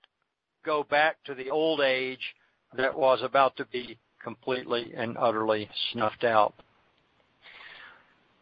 go 0.65 0.83
back 0.83 1.17
to 1.25 1.35
the 1.35 1.49
old 1.49 1.81
age 1.81 2.35
that 2.75 2.97
was 2.97 3.21
about 3.21 3.55
to 3.57 3.65
be 3.65 3.97
completely 4.23 4.93
and 4.95 5.17
utterly 5.17 5.69
snuffed 5.91 6.23
out. 6.23 6.53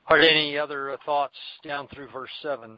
Are 0.08 0.22
there 0.22 0.30
any 0.30 0.58
other 0.58 0.98
thoughts 1.06 1.36
down 1.64 1.88
through 1.88 2.10
verse 2.10 2.30
7? 2.42 2.78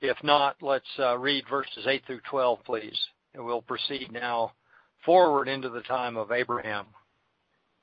If 0.00 0.16
not, 0.22 0.56
let's 0.62 0.84
uh, 0.98 1.16
read 1.18 1.44
verses 1.48 1.86
8 1.86 2.02
through 2.06 2.20
12, 2.28 2.64
please. 2.64 2.98
And 3.34 3.44
we'll 3.44 3.62
proceed 3.62 4.10
now 4.12 4.52
forward 5.04 5.48
into 5.48 5.68
the 5.68 5.82
time 5.82 6.16
of 6.16 6.32
Abraham. 6.32 6.86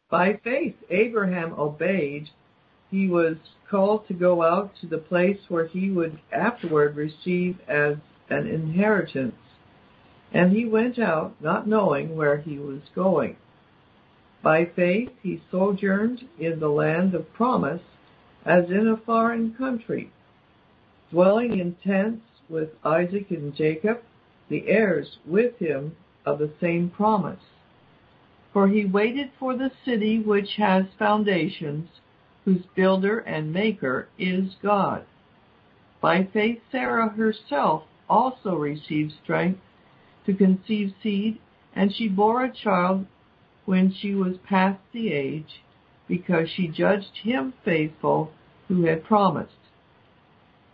By 0.10 0.40
faith, 0.44 0.76
Abraham 0.90 1.54
obeyed 1.58 2.30
he 2.90 3.08
was 3.08 3.36
called 3.70 4.08
to 4.08 4.14
go 4.14 4.42
out 4.42 4.72
to 4.80 4.88
the 4.88 4.98
place 4.98 5.40
where 5.50 5.68
he 5.68 5.90
would 5.90 6.20
afterward 6.32 6.96
receive 6.96 7.60
as 7.68 7.98
an 8.30 8.48
inheritance. 8.48 9.36
And 10.34 10.52
he 10.52 10.66
went 10.66 11.00
out, 11.00 11.36
not 11.42 11.68
knowing 11.68 12.16
where 12.16 12.38
he 12.38 12.58
was 12.60 12.82
going. 12.96 13.38
By 14.42 14.66
faith 14.66 15.12
he 15.22 15.42
sojourned 15.52 16.28
in 16.40 16.60
the 16.60 16.70
land 16.70 17.14
of 17.14 17.34
promise, 17.34 17.82
as 18.46 18.70
in 18.70 18.88
a 18.88 18.98
foreign 19.06 19.54
country, 19.56 20.12
dwelling 21.12 21.60
in 21.60 21.76
tents 21.84 22.24
with 22.50 22.70
Isaac 22.86 23.30
and 23.32 23.54
Jacob, 23.56 24.02
the 24.50 24.68
heirs 24.68 25.18
with 25.26 25.58
him 25.60 25.96
of 26.26 26.40
the 26.40 26.52
same 26.60 26.90
promise. 26.90 27.44
For 28.54 28.68
he 28.68 28.86
waited 28.86 29.32
for 29.40 29.56
the 29.56 29.72
city 29.86 30.20
which 30.20 30.56
has 30.58 30.86
foundations, 30.98 31.90
whose 32.46 32.64
builder 32.76 33.20
and 33.20 33.54
maker 33.54 34.08
is 34.18 34.56
God. 34.62 35.06
By 36.02 36.24
faith 36.26 36.62
Sarah 36.72 37.10
herself 37.10 37.84
also 38.10 38.56
received 38.56 39.14
strength 39.24 39.60
to 40.26 40.34
conceive 40.34 40.94
seed, 41.04 41.40
and 41.76 41.94
she 41.94 42.08
bore 42.08 42.44
a 42.44 42.54
child 42.54 43.06
when 43.66 43.94
she 43.94 44.16
was 44.16 44.38
past 44.48 44.80
the 44.94 45.12
age, 45.12 45.62
because 46.08 46.50
she 46.50 46.68
judged 46.68 47.18
him 47.24 47.54
faithful 47.66 48.32
who 48.68 48.86
had 48.86 49.04
promised. 49.04 49.52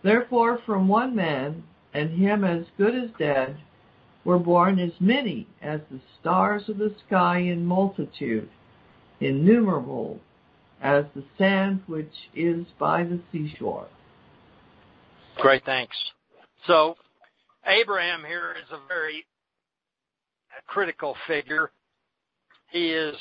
Therefore 0.02 0.58
from 0.64 0.86
one 0.86 1.14
man, 1.16 1.64
and 1.94 2.10
him 2.10 2.44
as 2.44 2.64
good 2.76 2.94
as 2.94 3.10
dead, 3.18 3.56
were 4.24 4.38
born 4.38 4.78
as 4.78 4.92
many 5.00 5.46
as 5.62 5.80
the 5.90 6.00
stars 6.20 6.68
of 6.68 6.78
the 6.78 6.94
sky 7.06 7.38
in 7.38 7.64
multitude, 7.64 8.48
innumerable 9.20 10.18
as 10.82 11.04
the 11.14 11.24
sand 11.38 11.80
which 11.86 12.12
is 12.34 12.66
by 12.78 13.04
the 13.04 13.20
seashore. 13.30 13.86
Great, 15.36 15.64
thanks. 15.64 15.96
So, 16.66 16.96
Abraham 17.66 18.24
here 18.26 18.52
is 18.52 18.70
a 18.70 18.86
very 18.88 19.24
critical 20.66 21.16
figure. 21.26 21.70
He 22.70 22.90
is 22.90 23.16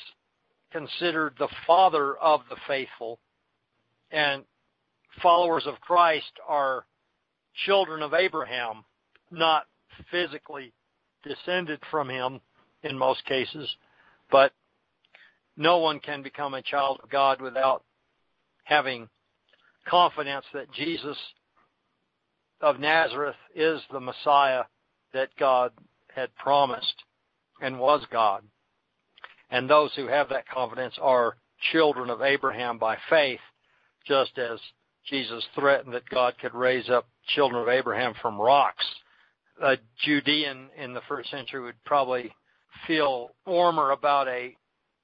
considered 0.72 1.34
the 1.38 1.50
father 1.68 2.15
of 2.15 2.42
the 2.50 2.56
faithful, 2.68 3.20
and 4.12 4.44
followers 5.22 5.63
of 5.65 5.80
Christ 5.82 6.32
are 6.48 6.86
children 7.65 8.01
of 8.01 8.13
Abraham, 8.13 8.83
not 9.31 9.65
physically 10.12 10.74
descended 11.24 11.79
from 11.89 12.10
him 12.10 12.39
in 12.83 12.98
most 12.98 13.24
cases, 13.25 13.69
but 14.31 14.51
no 15.55 15.77
one 15.77 16.00
can 16.00 16.24
become 16.24 16.53
a 16.53 16.62
child 16.62 17.00
of 17.03 17.10
God 17.10 17.41
without 17.41 17.83
having 18.63 19.07
confidence 19.88 20.45
that 20.53 20.72
Jesus 20.72 21.17
of 22.62 22.79
Nazareth 22.79 23.36
is 23.53 23.81
the 23.91 24.00
Messiah 24.00 24.63
that 25.13 25.29
God 25.38 25.72
had 26.13 26.33
promised 26.36 27.03
and 27.62 27.79
was 27.79 28.01
God. 28.12 28.43
And 29.51 29.69
those 29.69 29.91
who 29.95 30.07
have 30.07 30.29
that 30.29 30.48
confidence 30.48 30.95
are 31.00 31.38
children 31.72 32.10
of 32.10 32.22
Abraham 32.22 32.77
by 32.77 32.98
faith, 33.10 33.39
just 34.07 34.38
as 34.38 34.60
Jesus 35.05 35.45
threatened 35.53 35.93
that 35.93 36.10
God 36.10 36.36
could 36.41 36.53
raise 36.53 36.89
up 36.89 37.07
children 37.27 37.62
of 37.62 37.70
Abraham 37.70 38.13
from 38.22 38.39
rocks. 38.39 38.86
a 39.62 39.77
Judean 40.03 40.70
in 40.77 40.94
the 40.94 41.01
first 41.08 41.30
century 41.30 41.62
would 41.62 41.82
probably 41.86 42.34
feel 42.88 43.32
warmer 43.46 43.92
about 43.92 44.27
a 44.27 44.56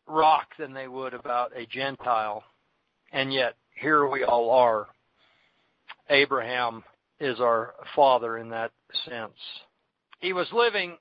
rock 0.07 0.47
than 0.57 0.73
they 0.73 0.87
would 0.87 1.13
about 1.13 1.51
a 1.55 1.65
Gentile. 1.67 2.43
And 3.11 3.33
yet, 3.33 3.55
here 3.75 4.07
we 4.07 4.23
all 4.23 4.49
are. 4.49 4.87
Abraham 6.09 6.83
is 7.19 7.39
our 7.39 7.75
father 7.95 8.37
in 8.37 8.49
that 8.49 8.71
sense. 9.05 9.33
He 10.19 10.33
was 10.33 10.47
living 10.51 10.97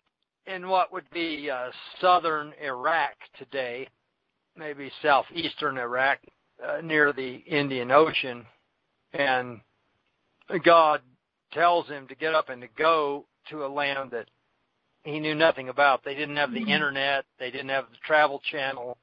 in 0.46 0.68
what 0.68 0.92
would 0.92 1.08
be 1.10 1.50
uh, 1.50 1.70
southern 2.00 2.52
Iraq 2.62 3.14
today, 3.38 3.88
maybe 4.56 4.90
southeastern 5.02 5.78
Iraq, 5.78 6.18
uh, 6.66 6.80
near 6.82 7.12
the 7.12 7.36
Indian 7.46 7.90
Ocean, 7.90 8.44
and 9.12 9.60
God 10.64 11.02
tells 11.52 11.86
him 11.88 12.08
to 12.08 12.14
get 12.14 12.34
up 12.34 12.48
and 12.48 12.62
to 12.62 12.68
go 12.76 13.26
to 13.50 13.64
a 13.64 13.68
land 13.68 14.10
that 14.12 14.28
he 15.04 15.20
knew 15.20 15.34
nothing 15.34 15.68
about. 15.68 16.04
They 16.04 16.14
didn't 16.14 16.36
have 16.36 16.52
the 16.52 16.60
mm-hmm. 16.60 16.70
internet, 16.70 17.24
they 17.38 17.50
didn't 17.50 17.70
have 17.70 17.86
the 17.90 17.96
travel 18.06 18.40
channel, 18.50 18.98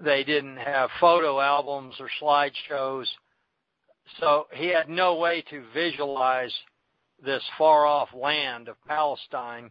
they 0.00 0.24
didn't 0.24 0.56
have 0.56 0.90
photo 1.00 1.40
albums 1.40 1.94
or 2.00 2.08
slideshows. 2.20 3.06
So 4.20 4.46
he 4.52 4.68
had 4.68 4.88
no 4.88 5.16
way 5.16 5.42
to 5.50 5.64
visualize 5.72 6.52
this 7.24 7.42
far 7.56 7.86
off 7.86 8.08
land 8.14 8.68
of 8.68 8.76
Palestine 8.86 9.70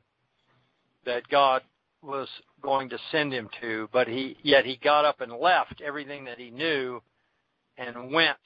that 1.05 1.27
God 1.27 1.61
was 2.01 2.27
going 2.61 2.89
to 2.89 2.97
send 3.11 3.33
him 3.33 3.49
to, 3.61 3.89
but 3.93 4.07
he 4.07 4.37
yet 4.43 4.65
he 4.65 4.77
got 4.83 5.05
up 5.05 5.21
and 5.21 5.31
left 5.31 5.81
everything 5.85 6.25
that 6.25 6.39
he 6.39 6.49
knew 6.49 7.01
and 7.77 8.11
went 8.11 8.37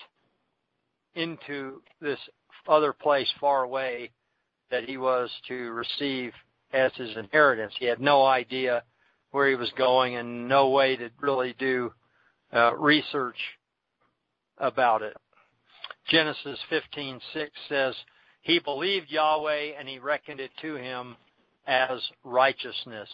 into 1.18 1.82
this 2.00 2.20
other 2.68 2.94
place 2.94 3.32
far 3.40 3.64
away 3.64 4.12
that 4.70 4.84
he 4.84 4.98
was 4.98 5.30
to 5.48 5.72
receive 5.72 6.34
as 6.74 6.92
his 6.96 7.16
inheritance. 7.18 7.74
He 7.80 7.86
had 7.86 8.00
no 8.00 8.26
idea 8.26 8.84
where 9.32 9.50
he 9.50 9.56
was 9.56 9.72
going 9.78 10.16
and 10.16 10.48
no 10.48 10.70
way 10.70 10.96
to 10.96 11.10
really 11.22 11.56
do 11.58 11.92
uh, 12.54 12.76
research 12.76 13.38
about 14.58 15.02
it. 15.02 15.16
Genesis 16.08 16.60
15:6 16.70 17.50
says, 17.68 17.96
"He 18.42 18.60
believed 18.60 19.12
Yahweh 19.12 19.74
and 19.78 19.88
he 19.88 20.00
reckoned 20.00 20.40
it 20.40 20.52
to 20.62 20.76
him 20.76 21.18
as 21.66 22.02
righteousness." 22.24 23.10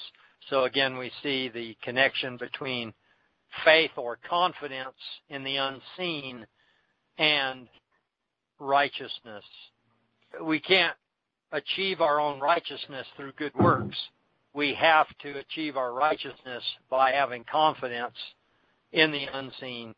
So 0.50 0.66
again, 0.66 0.98
we 0.98 1.12
see 1.22 1.50
the 1.50 1.76
connection 1.82 2.38
between 2.38 2.94
faith 3.64 3.92
or 3.98 4.18
confidence 4.18 4.98
in 5.30 5.44
the 5.44 5.58
unseen 5.58 6.46
and 7.18 7.68
righteousness. 8.60 9.44
We 10.42 10.60
can't 10.60 10.96
achieve 11.52 12.02
our 12.02 12.20
own 12.20 12.40
righteousness 12.40 13.06
through 13.16 13.34
good 13.34 13.54
works. 13.56 13.98
We 14.54 14.74
have 14.76 15.08
to 15.22 15.40
achieve 15.40 15.78
our 15.78 15.94
righteousness 15.94 16.64
by 16.90 17.12
having 17.12 17.44
confidence 17.50 18.16
in 18.92 19.12
the 19.12 19.26
unseen 19.34 19.94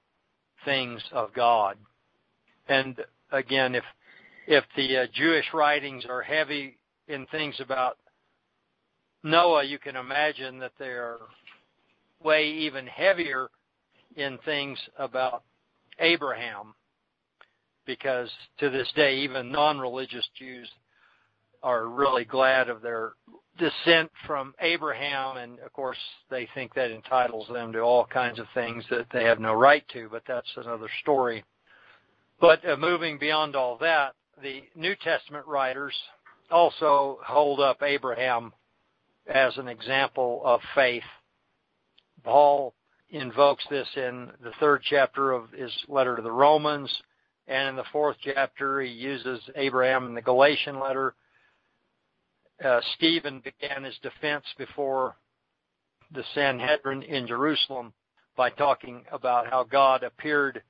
things 0.63 1.01
of 1.11 1.33
God. 1.33 1.77
And 2.67 2.99
again, 3.31 3.75
if 3.75 3.83
if 4.47 4.63
the 4.75 4.97
uh, 4.97 5.05
Jewish 5.13 5.45
writings 5.53 6.05
are 6.07 6.21
heavy 6.21 6.77
in 7.07 7.25
things 7.27 7.55
about 7.59 7.97
Noah, 9.23 9.63
you 9.63 9.79
can 9.79 9.95
imagine 9.95 10.59
that 10.59 10.73
they're 10.77 11.17
way 12.23 12.47
even 12.47 12.85
heavier 12.85 13.49
in 14.15 14.37
things 14.45 14.77
about 14.97 15.43
Abraham 15.99 16.75
because 17.85 18.29
to 18.59 18.69
this 18.69 18.91
day, 18.95 19.17
even 19.17 19.51
non-religious 19.51 20.27
Jews 20.37 20.69
are 21.63 21.87
really 21.87 22.25
glad 22.25 22.69
of 22.69 22.81
their 22.81 23.13
descent 23.57 24.11
from 24.27 24.53
Abraham, 24.59 25.37
and 25.37 25.59
of 25.59 25.73
course, 25.73 25.97
they 26.29 26.47
think 26.53 26.73
that 26.75 26.91
entitles 26.91 27.47
them 27.51 27.71
to 27.73 27.79
all 27.79 28.05
kinds 28.05 28.39
of 28.39 28.45
things 28.53 28.83
that 28.89 29.07
they 29.11 29.23
have 29.23 29.39
no 29.39 29.53
right 29.53 29.83
to, 29.93 30.07
but 30.11 30.23
that's 30.27 30.51
another 30.57 30.89
story. 31.01 31.43
But 32.39 32.67
uh, 32.67 32.75
moving 32.75 33.17
beyond 33.17 33.55
all 33.55 33.77
that, 33.79 34.13
the 34.41 34.63
New 34.75 34.95
Testament 34.95 35.47
writers 35.47 35.93
also 36.51 37.19
hold 37.25 37.59
up 37.59 37.81
Abraham 37.81 38.53
as 39.27 39.57
an 39.57 39.67
example 39.67 40.41
of 40.43 40.59
faith. 40.75 41.03
Paul 42.23 42.73
invokes 43.09 43.63
this 43.69 43.87
in 43.95 44.31
the 44.43 44.51
third 44.59 44.81
chapter 44.83 45.31
of 45.31 45.51
his 45.51 45.71
letter 45.87 46.15
to 46.15 46.21
the 46.21 46.31
Romans 46.31 46.91
and 47.47 47.69
in 47.69 47.75
the 47.75 47.83
fourth 47.91 48.17
chapter, 48.23 48.81
he 48.81 48.91
uses 48.91 49.39
Abraham 49.55 50.07
in 50.07 50.15
the 50.15 50.21
Galatian 50.21 50.79
letter. 50.79 51.13
Uh, 52.63 52.79
Stephen 52.95 53.41
began 53.41 53.83
his 53.83 53.97
defense 54.01 54.45
before 54.57 55.15
the 56.11 56.23
Sanhedrin 56.33 57.03
in 57.03 57.27
Jerusalem 57.27 57.93
by 58.35 58.49
talking 58.49 59.03
about 59.11 59.47
how 59.49 59.63
God 59.63 60.03
appeared 60.03 60.63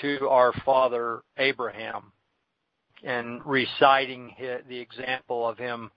to 0.00 0.28
our 0.28 0.52
father 0.64 1.22
Abraham 1.38 2.12
and 3.04 3.44
reciting 3.44 4.34
the 4.68 4.78
example 4.78 5.48
of 5.48 5.58
him 5.58 5.90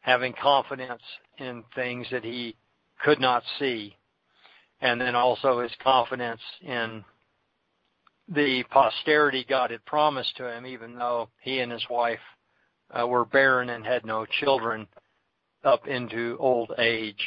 having 0.00 0.34
confidence 0.40 1.02
in 1.38 1.64
things 1.74 2.06
that 2.10 2.24
he 2.24 2.56
could 3.04 3.20
not 3.20 3.42
see. 3.58 3.96
And 4.80 5.00
then 5.00 5.14
also 5.14 5.60
his 5.60 5.72
confidence 5.82 6.40
in 6.62 7.04
the 8.28 8.64
posterity 8.70 9.44
God 9.48 9.70
had 9.70 9.84
promised 9.84 10.36
to 10.36 10.50
him, 10.50 10.66
even 10.66 10.94
though 10.94 11.28
he 11.40 11.60
and 11.60 11.70
his 11.70 11.84
wife 11.90 12.20
uh, 12.90 13.06
were 13.06 13.24
barren 13.24 13.70
and 13.70 13.84
had 13.84 14.04
no 14.04 14.26
children 14.40 14.86
up 15.64 15.86
into 15.86 16.36
old 16.40 16.72
age. 16.78 17.24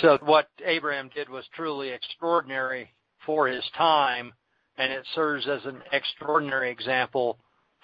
So 0.00 0.18
what 0.22 0.48
Abraham 0.64 1.10
did 1.14 1.28
was 1.28 1.44
truly 1.54 1.90
extraordinary 1.90 2.90
for 3.26 3.46
his 3.46 3.64
time, 3.76 4.32
and 4.78 4.92
it 4.92 5.04
serves 5.14 5.46
as 5.46 5.64
an 5.64 5.82
extraordinary 5.92 6.70
example 6.70 7.38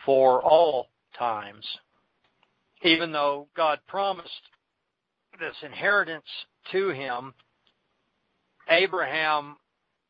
for 0.05 0.43
all 0.43 0.89
times. 1.19 1.67
Even 2.83 3.13
though 3.13 3.49
God 3.57 3.81
promised 3.87 4.31
this 5.39 5.57
inheritance 5.63 6.25
to 6.73 6.91
him, 6.91 7.35
Abraham 8.71 9.57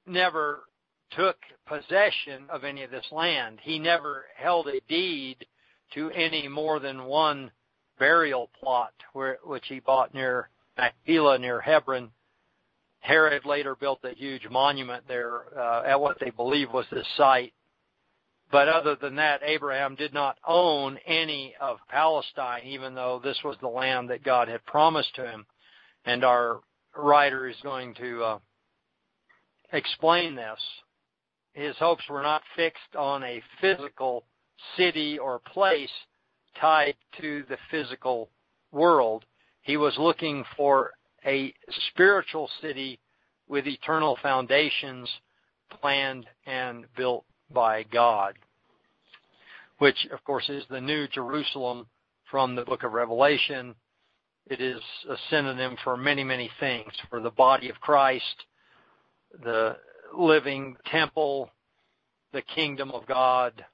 never 0.06 0.60
took 1.10 1.36
possession 1.66 2.44
of 2.50 2.64
any 2.64 2.82
of 2.82 2.90
this 2.90 3.06
land. 3.10 3.58
He 3.62 3.78
never 3.78 4.26
held 4.36 4.68
a 4.68 4.80
deed 4.88 5.46
to 5.94 6.10
any 6.10 6.48
more 6.48 6.80
than 6.80 7.04
one 7.04 7.50
burial 7.98 8.50
plot 8.60 8.92
where, 9.12 9.38
which 9.44 9.66
he 9.68 9.80
bought 9.80 10.14
near 10.14 10.50
Machpelah 10.76 11.38
near 11.38 11.60
Hebron. 11.60 12.10
Herod 13.00 13.44
later 13.44 13.74
built 13.74 14.00
a 14.04 14.14
huge 14.14 14.48
monument 14.50 15.04
there 15.08 15.58
uh, 15.58 15.84
at 15.84 16.00
what 16.00 16.18
they 16.20 16.30
believe 16.30 16.72
was 16.72 16.86
this 16.90 17.06
site. 17.16 17.52
But 18.50 18.68
other 18.68 18.96
than 18.96 19.16
that, 19.16 19.42
Abraham 19.44 19.94
did 19.94 20.14
not 20.14 20.38
own 20.46 20.98
any 21.06 21.54
of 21.60 21.78
Palestine, 21.88 22.62
even 22.64 22.94
though 22.94 23.20
this 23.22 23.38
was 23.44 23.56
the 23.60 23.68
land 23.68 24.08
that 24.10 24.24
God 24.24 24.48
had 24.48 24.64
promised 24.64 25.14
to 25.16 25.26
him. 25.26 25.46
And 26.06 26.24
our 26.24 26.60
writer 26.96 27.46
is 27.46 27.56
going 27.62 27.94
to 27.94 28.24
uh, 28.24 28.38
explain 29.72 30.34
this 30.34 30.58
his 31.58 31.76
hopes 31.78 32.04
were 32.08 32.22
not 32.22 32.42
fixed 32.54 32.94
on 32.96 33.24
a 33.24 33.42
physical 33.60 34.24
city 34.76 35.18
or 35.18 35.40
place 35.40 35.90
tied 36.60 36.94
to 37.20 37.44
the 37.48 37.58
physical 37.70 38.30
world. 38.70 39.24
He 39.62 39.76
was 39.76 39.94
looking 39.98 40.44
for 40.56 40.92
a 41.26 41.52
spiritual 41.90 42.48
city 42.62 43.00
with 43.48 43.66
eternal 43.66 44.16
foundations 44.22 45.08
planned 45.80 46.26
and 46.46 46.86
built 46.96 47.24
by 47.50 47.82
God, 47.84 48.34
which 49.78 50.06
of 50.12 50.22
course 50.24 50.48
is 50.48 50.64
the 50.70 50.80
new 50.80 51.08
Jerusalem 51.08 51.86
from 52.30 52.54
the 52.54 52.64
book 52.64 52.84
of 52.84 52.92
Revelation. 52.92 53.74
It 54.46 54.60
is 54.60 54.80
a 55.10 55.16
synonym 55.28 55.76
for 55.82 55.96
many, 55.96 56.24
many 56.24 56.50
things, 56.60 56.92
for 57.10 57.20
the 57.20 57.30
body 57.30 57.68
of 57.68 57.80
Christ, 57.80 58.44
the 59.42 59.76
living 60.16 60.76
temple, 60.90 61.50
the 62.32 62.42
kingdom 62.42 62.90
of 62.90 63.06
God. 63.06 63.64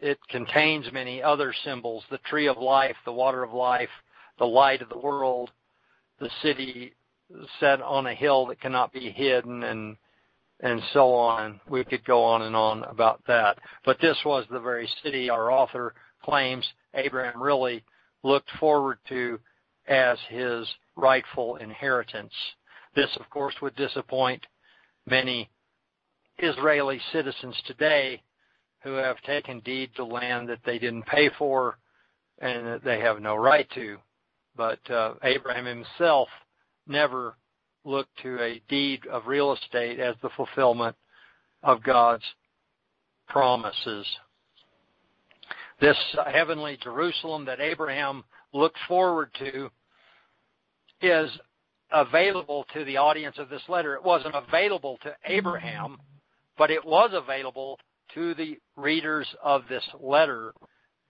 It 0.00 0.18
contains 0.28 0.92
many 0.92 1.22
other 1.22 1.54
symbols, 1.64 2.04
the 2.10 2.18
tree 2.18 2.46
of 2.46 2.58
life, 2.58 2.96
the 3.04 3.12
water 3.12 3.42
of 3.42 3.52
life, 3.52 3.88
the 4.38 4.46
light 4.46 4.82
of 4.82 4.88
the 4.88 4.98
world, 4.98 5.50
the 6.20 6.30
city 6.42 6.94
set 7.60 7.82
on 7.82 8.06
a 8.06 8.14
hill 8.14 8.46
that 8.46 8.60
cannot 8.60 8.92
be 8.92 9.10
hidden 9.10 9.62
and 9.64 9.96
and 10.60 10.82
so 10.92 11.14
on. 11.14 11.60
We 11.68 11.84
could 11.84 12.04
go 12.04 12.24
on 12.24 12.42
and 12.42 12.56
on 12.56 12.82
about 12.84 13.22
that. 13.28 13.58
But 13.84 14.00
this 14.00 14.16
was 14.24 14.44
the 14.50 14.58
very 14.58 14.88
city 15.04 15.30
our 15.30 15.52
author 15.52 15.94
claims 16.22 16.66
Abraham 16.94 17.40
really 17.40 17.84
looked 18.24 18.50
forward 18.58 18.98
to 19.08 19.38
as 19.86 20.18
his 20.28 20.66
rightful 20.96 21.56
inheritance. 21.56 22.32
This, 22.96 23.10
of 23.20 23.30
course, 23.30 23.54
would 23.62 23.76
disappoint 23.76 24.44
many 25.10 25.48
Israeli 26.38 27.00
citizens 27.12 27.56
today 27.66 28.22
who 28.82 28.92
have 28.92 29.20
taken 29.22 29.60
deed 29.60 29.90
to 29.96 30.04
land 30.04 30.48
that 30.48 30.60
they 30.64 30.78
didn't 30.78 31.06
pay 31.06 31.30
for, 31.36 31.78
and 32.40 32.66
that 32.66 32.84
they 32.84 33.00
have 33.00 33.20
no 33.20 33.34
right 33.34 33.68
to. 33.74 33.98
But 34.56 34.78
uh, 34.90 35.14
Abraham 35.24 35.64
himself 35.66 36.28
never 36.86 37.36
looked 37.84 38.16
to 38.22 38.40
a 38.42 38.62
deed 38.68 39.06
of 39.10 39.26
real 39.26 39.52
estate 39.52 39.98
as 39.98 40.14
the 40.22 40.30
fulfillment 40.36 40.94
of 41.62 41.82
God's 41.82 42.24
promises. 43.28 44.06
This 45.80 45.96
heavenly 46.32 46.78
Jerusalem 46.82 47.44
that 47.46 47.60
Abraham 47.60 48.24
looked 48.52 48.78
forward 48.86 49.30
to 49.38 49.70
is 51.00 51.30
available 51.92 52.66
to 52.74 52.84
the 52.84 52.96
audience 52.96 53.36
of 53.38 53.48
this 53.48 53.62
letter. 53.68 53.94
It 53.94 54.04
wasn't 54.04 54.34
available 54.34 54.98
to 55.02 55.14
Abraham, 55.24 55.98
but 56.56 56.70
it 56.70 56.84
was 56.84 57.10
available 57.12 57.78
to 58.14 58.34
the 58.34 58.58
readers 58.76 59.26
of 59.42 59.62
this 59.68 59.84
letter 60.00 60.52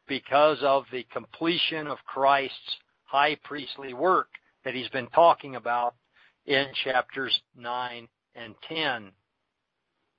because 0.07 0.59
of 0.62 0.85
the 0.91 1.07
completion 1.12 1.87
of 1.87 1.99
Christ's 2.07 2.77
high 3.05 3.37
priestly 3.45 3.95
work 3.95 4.29
that 4.64 4.75
he's 4.75 4.88
been 4.88 5.09
talking 5.09 5.57
about 5.57 5.95
in 6.47 6.67
chapters 6.85 7.38
9 7.57 8.09
and 8.35 8.55
10. 8.69 9.11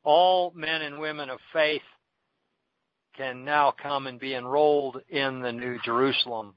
All 0.04 0.52
men 0.56 0.82
and 0.82 1.00
women 1.00 1.30
of 1.30 1.39
faith 1.52 1.82
can 3.17 3.43
now 3.43 3.74
come 3.82 4.08
and 4.08 4.19
be 4.19 4.34
enrolled 4.34 5.02
in 5.10 5.41
the 5.41 5.52
New 5.52 5.78
Jerusalem 5.84 6.54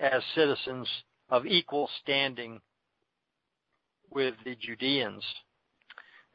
as 0.00 0.22
citizens 0.34 0.88
of 1.34 1.46
equal 1.46 1.90
standing 2.00 2.60
with 4.08 4.34
the 4.44 4.54
Judeans. 4.54 5.24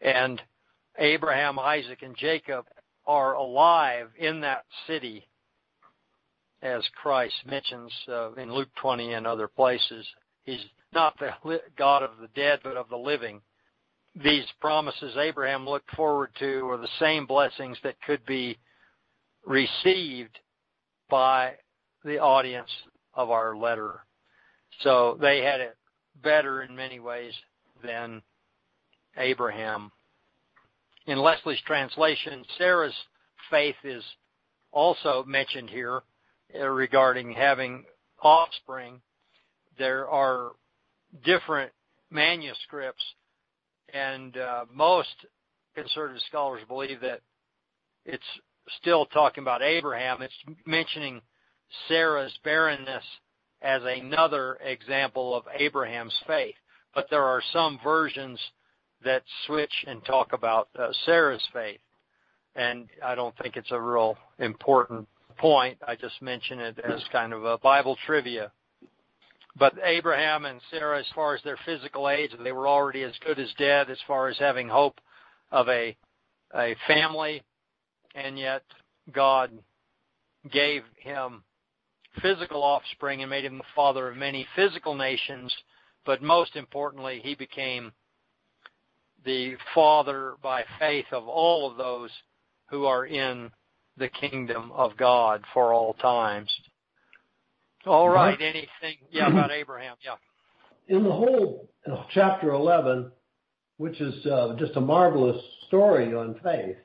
And 0.01 0.41
Abraham, 0.97 1.57
Isaac, 1.57 1.99
and 2.01 2.17
Jacob 2.17 2.65
are 3.07 3.35
alive 3.35 4.09
in 4.19 4.41
that 4.41 4.65
city, 4.87 5.25
as 6.61 6.83
Christ 7.01 7.33
mentions 7.45 7.93
uh, 8.09 8.33
in 8.33 8.53
Luke 8.53 8.67
20 8.81 9.13
and 9.13 9.25
other 9.25 9.47
places. 9.47 10.05
He's 10.43 10.65
not 10.91 11.17
the 11.17 11.61
God 11.77 12.03
of 12.03 12.17
the 12.19 12.27
dead, 12.35 12.59
but 12.61 12.75
of 12.75 12.89
the 12.89 12.97
living. 12.97 13.39
These 14.21 14.47
promises 14.59 15.15
Abraham 15.15 15.65
looked 15.65 15.95
forward 15.95 16.31
to 16.39 16.69
are 16.69 16.77
the 16.77 16.89
same 16.99 17.25
blessings 17.25 17.77
that 17.83 18.01
could 18.05 18.25
be 18.25 18.57
received 19.45 20.37
by 21.09 21.53
the 22.03 22.19
audience 22.19 22.69
of 23.13 23.29
our 23.29 23.55
letter. 23.55 24.01
So 24.81 25.17
they 25.19 25.41
had 25.41 25.59
it 25.59 25.77
better 26.23 26.63
in 26.63 26.75
many 26.75 26.99
ways 26.99 27.33
than 27.83 28.21
Abraham. 29.17 29.91
In 31.07 31.19
Leslie's 31.19 31.61
translation, 31.65 32.45
Sarah's 32.57 32.93
faith 33.49 33.75
is 33.83 34.03
also 34.71 35.23
mentioned 35.25 35.69
here 35.69 36.01
uh, 36.57 36.67
regarding 36.67 37.31
having 37.31 37.83
offspring. 38.21 39.01
There 39.77 40.07
are 40.07 40.51
different 41.25 41.71
manuscripts, 42.11 43.03
and 43.93 44.37
uh, 44.37 44.65
most 44.73 45.09
conservative 45.75 46.21
scholars 46.27 46.61
believe 46.67 47.01
that 47.01 47.21
it's 48.05 48.23
still 48.79 49.05
talking 49.07 49.41
about 49.41 49.61
Abraham. 49.61 50.21
It's 50.21 50.33
mentioning 50.65 51.21
Sarah's 51.87 52.37
barrenness 52.43 53.03
as 53.61 53.81
another 53.83 54.57
example 54.63 55.35
of 55.35 55.43
Abraham's 55.57 56.15
faith. 56.27 56.55
But 56.95 57.07
there 57.09 57.23
are 57.23 57.41
some 57.53 57.79
versions 57.83 58.39
that 59.03 59.23
switch 59.45 59.85
and 59.87 60.03
talk 60.05 60.33
about 60.33 60.69
uh, 60.77 60.89
Sarah's 61.05 61.47
faith. 61.53 61.79
And 62.55 62.87
I 63.03 63.15
don't 63.15 63.35
think 63.37 63.55
it's 63.55 63.71
a 63.71 63.79
real 63.79 64.17
important 64.39 65.07
point. 65.37 65.77
I 65.87 65.95
just 65.95 66.21
mention 66.21 66.59
it 66.59 66.79
as 66.79 67.01
kind 67.11 67.31
of 67.33 67.45
a 67.45 67.57
Bible 67.57 67.97
trivia. 68.05 68.51
But 69.57 69.73
Abraham 69.83 70.45
and 70.45 70.61
Sarah, 70.71 70.99
as 70.99 71.05
far 71.13 71.35
as 71.35 71.43
their 71.43 71.59
physical 71.65 72.09
age, 72.09 72.31
they 72.43 72.51
were 72.51 72.67
already 72.67 73.03
as 73.03 73.13
good 73.25 73.39
as 73.39 73.49
dead 73.57 73.89
as 73.89 73.97
far 74.07 74.27
as 74.27 74.37
having 74.37 74.67
hope 74.67 74.99
of 75.51 75.67
a 75.69 75.95
a 76.55 76.75
family, 76.87 77.43
and 78.15 78.37
yet 78.39 78.63
God 79.11 79.51
gave 80.51 80.83
him 80.97 81.43
physical 82.21 82.63
offspring 82.63 83.21
and 83.21 83.29
made 83.29 83.45
him 83.45 83.57
the 83.57 83.63
father 83.75 84.09
of 84.09 84.17
many 84.17 84.45
physical 84.55 84.95
nations, 84.95 85.53
but 86.05 86.21
most 86.21 86.55
importantly, 86.55 87.21
he 87.23 87.35
became 87.35 87.91
the 89.25 89.55
father 89.75 90.35
by 90.41 90.63
faith 90.79 91.05
of 91.11 91.27
all 91.27 91.69
of 91.69 91.77
those 91.77 92.09
who 92.69 92.85
are 92.85 93.05
in 93.05 93.51
the 93.97 94.07
kingdom 94.07 94.71
of 94.71 94.95
God 94.97 95.43
for 95.53 95.73
all 95.73 95.93
times. 95.95 96.49
All 97.85 98.09
right, 98.09 98.39
anything 98.41 98.97
yeah 99.11 99.29
about 99.29 99.51
Abraham? 99.51 99.95
Yeah. 100.03 100.15
In 100.95 101.03
the 101.03 101.11
whole 101.11 101.69
chapter 102.13 102.51
11, 102.51 103.11
which 103.77 104.01
is 104.01 104.25
uh, 104.25 104.55
just 104.57 104.75
a 104.75 104.81
marvelous 104.81 105.41
story 105.67 106.13
on 106.13 106.35
faith 106.43 106.77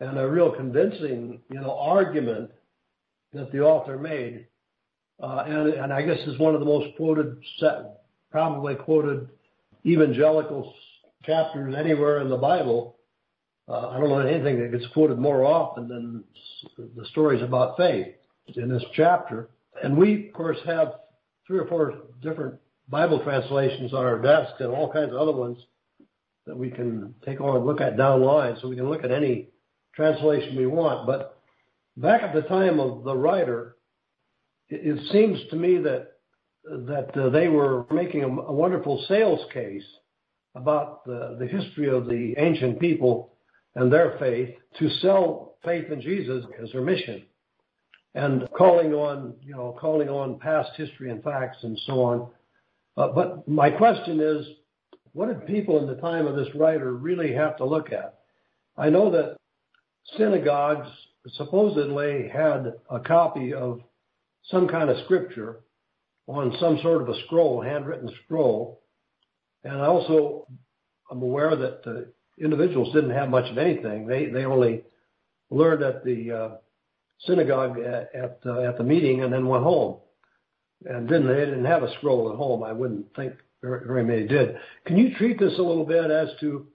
and 0.00 0.18
a 0.18 0.26
real 0.28 0.50
convincing, 0.50 1.40
you 1.50 1.60
know, 1.60 1.76
argument 1.78 2.50
that 3.32 3.52
the 3.52 3.60
author 3.60 3.98
made, 3.98 4.46
uh, 5.22 5.44
and, 5.46 5.68
and 5.74 5.92
I 5.92 6.02
guess 6.02 6.18
is 6.26 6.38
one 6.38 6.54
of 6.54 6.60
the 6.60 6.66
most 6.66 6.96
quoted, 6.96 7.36
probably 8.30 8.74
quoted 8.74 9.28
evangelical 9.84 10.74
chapters 11.24 11.74
anywhere 11.76 12.20
in 12.20 12.28
the 12.28 12.36
Bible. 12.36 12.96
Uh, 13.68 13.88
I 13.88 14.00
don't 14.00 14.08
know 14.08 14.18
anything 14.20 14.60
that 14.60 14.72
gets 14.72 14.90
quoted 14.92 15.18
more 15.18 15.44
often 15.44 15.88
than 15.88 16.24
the 16.96 17.04
stories 17.06 17.42
about 17.42 17.76
faith 17.76 18.14
in 18.56 18.68
this 18.68 18.84
chapter. 18.94 19.50
And 19.82 19.96
we, 19.96 20.28
of 20.28 20.34
course, 20.34 20.58
have 20.66 20.94
three 21.46 21.58
or 21.58 21.66
four 21.66 21.94
different 22.22 22.54
Bible 22.88 23.22
translations 23.22 23.92
on 23.92 24.04
our 24.04 24.18
desk 24.18 24.54
and 24.60 24.70
all 24.70 24.90
kinds 24.90 25.12
of 25.12 25.18
other 25.18 25.32
ones 25.32 25.58
that 26.46 26.56
we 26.56 26.70
can 26.70 27.14
take 27.24 27.40
on 27.40 27.56
and 27.56 27.66
look 27.66 27.80
at 27.80 27.96
down 27.96 28.22
line 28.22 28.56
so 28.60 28.68
we 28.68 28.76
can 28.76 28.88
look 28.88 29.04
at 29.04 29.10
any 29.10 29.48
translation 29.94 30.56
we 30.56 30.66
want. 30.66 31.06
But 31.06 31.37
back 31.98 32.22
at 32.22 32.34
the 32.34 32.42
time 32.42 32.80
of 32.80 33.04
the 33.04 33.16
writer, 33.16 33.76
it, 34.68 34.96
it 34.96 35.12
seems 35.12 35.38
to 35.50 35.56
me 35.56 35.78
that 35.78 36.12
that 36.64 37.16
uh, 37.16 37.30
they 37.30 37.48
were 37.48 37.86
making 37.90 38.22
a, 38.22 38.28
a, 38.28 38.52
wonderful 38.52 39.02
sales 39.08 39.40
case 39.54 39.84
about 40.54 41.02
the, 41.06 41.36
the 41.38 41.46
history 41.46 41.88
of 41.88 42.06
the 42.06 42.34
ancient 42.36 42.78
people 42.78 43.32
and 43.74 43.90
their 43.90 44.18
faith 44.18 44.54
to 44.78 44.90
sell 45.00 45.56
faith 45.64 45.90
in 45.90 46.00
Jesus 46.00 46.44
as 46.62 46.70
their 46.72 46.82
mission 46.82 47.24
and 48.14 48.48
calling 48.56 48.92
on 48.92 49.34
you 49.42 49.54
know 49.54 49.76
calling 49.80 50.08
on 50.08 50.38
past 50.38 50.70
history 50.76 51.10
and 51.10 51.22
facts 51.22 51.58
and 51.62 51.78
so 51.86 52.02
on. 52.02 52.28
Uh, 52.96 53.08
but 53.08 53.46
my 53.48 53.70
question 53.70 54.20
is, 54.20 54.44
what 55.12 55.28
did 55.28 55.46
people 55.46 55.78
in 55.78 55.86
the 55.86 56.00
time 56.00 56.26
of 56.26 56.36
this 56.36 56.52
writer 56.54 56.94
really 56.94 57.32
have 57.32 57.56
to 57.56 57.64
look 57.64 57.92
at? 57.92 58.18
I 58.76 58.90
know 58.90 59.10
that 59.10 59.36
synagogues 60.16 60.88
supposedly 61.34 62.28
had 62.28 62.74
a 62.90 63.00
copy 63.00 63.54
of 63.54 63.80
some 64.44 64.68
kind 64.68 64.90
of 64.90 65.04
scripture 65.04 65.60
on 66.26 66.54
some 66.60 66.78
sort 66.82 67.02
of 67.02 67.08
a 67.08 67.20
scroll, 67.24 67.62
handwritten 67.62 68.10
scroll. 68.24 68.82
And 69.64 69.80
also, 69.80 69.86
I 69.86 69.86
also 69.86 70.46
am 71.10 71.22
aware 71.22 71.56
that 71.56 71.82
the 71.84 72.12
individuals 72.38 72.92
didn't 72.94 73.10
have 73.10 73.28
much 73.28 73.50
of 73.50 73.58
anything. 73.58 74.06
They 74.06 74.26
they 74.26 74.44
only 74.44 74.84
learned 75.50 75.82
at 75.82 76.04
the 76.04 76.32
uh, 76.32 76.48
synagogue 77.20 77.78
at 77.78 78.14
at, 78.14 78.40
uh, 78.46 78.60
at 78.60 78.78
the 78.78 78.84
meeting 78.84 79.22
and 79.22 79.32
then 79.32 79.46
went 79.46 79.64
home. 79.64 79.98
And 80.84 81.08
didn't 81.08 81.26
they 81.26 81.44
didn't 81.44 81.64
have 81.64 81.82
a 81.82 81.92
scroll 81.94 82.30
at 82.30 82.36
home? 82.36 82.62
I 82.62 82.72
wouldn't 82.72 83.06
think 83.16 83.34
very, 83.62 83.86
very 83.86 84.04
many 84.04 84.26
did. 84.26 84.56
Can 84.86 84.96
you 84.96 85.14
treat 85.16 85.38
this 85.38 85.58
a 85.58 85.62
little 85.62 85.84
bit 85.84 86.10
as 86.10 86.28
to 86.40 86.68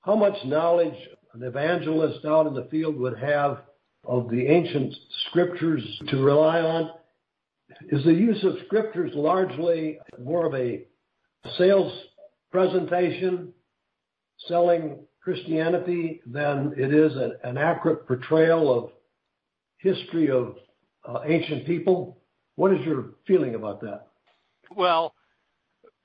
how 0.00 0.14
much 0.16 0.34
knowledge 0.44 0.94
an 1.34 1.42
evangelist 1.42 2.24
out 2.24 2.46
in 2.46 2.54
the 2.54 2.68
field 2.70 2.96
would 2.96 3.18
have 3.18 3.58
of 4.06 4.30
the 4.30 4.46
ancient 4.46 4.94
scriptures 5.28 5.82
to 6.08 6.22
rely 6.22 6.60
on? 6.60 6.90
Is 7.88 8.04
the 8.04 8.12
use 8.12 8.42
of 8.44 8.54
scriptures 8.66 9.12
largely 9.14 9.98
more 10.22 10.46
of 10.46 10.54
a 10.54 10.84
sales 11.58 11.92
presentation, 12.50 13.52
selling 14.46 14.98
Christianity, 15.22 16.20
than 16.26 16.74
it 16.76 16.92
is 16.94 17.12
an, 17.42 17.58
accurate 17.58 18.06
portrayal 18.06 18.72
of 18.72 18.90
history 19.78 20.30
of 20.30 20.56
uh, 21.08 21.20
ancient 21.26 21.66
people? 21.66 22.18
What 22.56 22.72
is 22.72 22.84
your 22.86 23.06
feeling 23.26 23.54
about 23.54 23.80
that? 23.80 24.06
Well, 24.76 25.14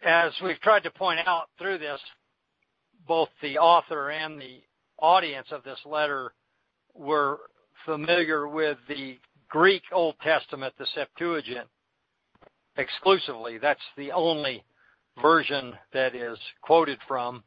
as 0.04 0.32
we've 0.44 0.60
tried 0.62 0.84
to 0.84 0.92
point 0.92 1.20
out 1.26 1.50
through 1.58 1.80
this, 1.80 2.00
both 3.08 3.30
the 3.42 3.58
author 3.58 4.10
and 4.10 4.40
the 4.40 4.62
audience 4.98 5.48
of 5.52 5.64
this 5.64 5.80
letter 5.86 6.34
were 6.94 7.40
familiar 7.86 8.48
with 8.48 8.78
the 8.88 9.18
Greek 9.50 9.84
Old 9.92 10.16
Testament, 10.22 10.74
the 10.78 10.88
Septuagint, 10.94 11.68
exclusively. 12.78 13.58
That's 13.58 13.80
the 13.98 14.12
only 14.12 14.64
version 15.22 15.74
that 15.94 16.16
is 16.16 16.38
quoted 16.62 17.00
from 17.08 17.44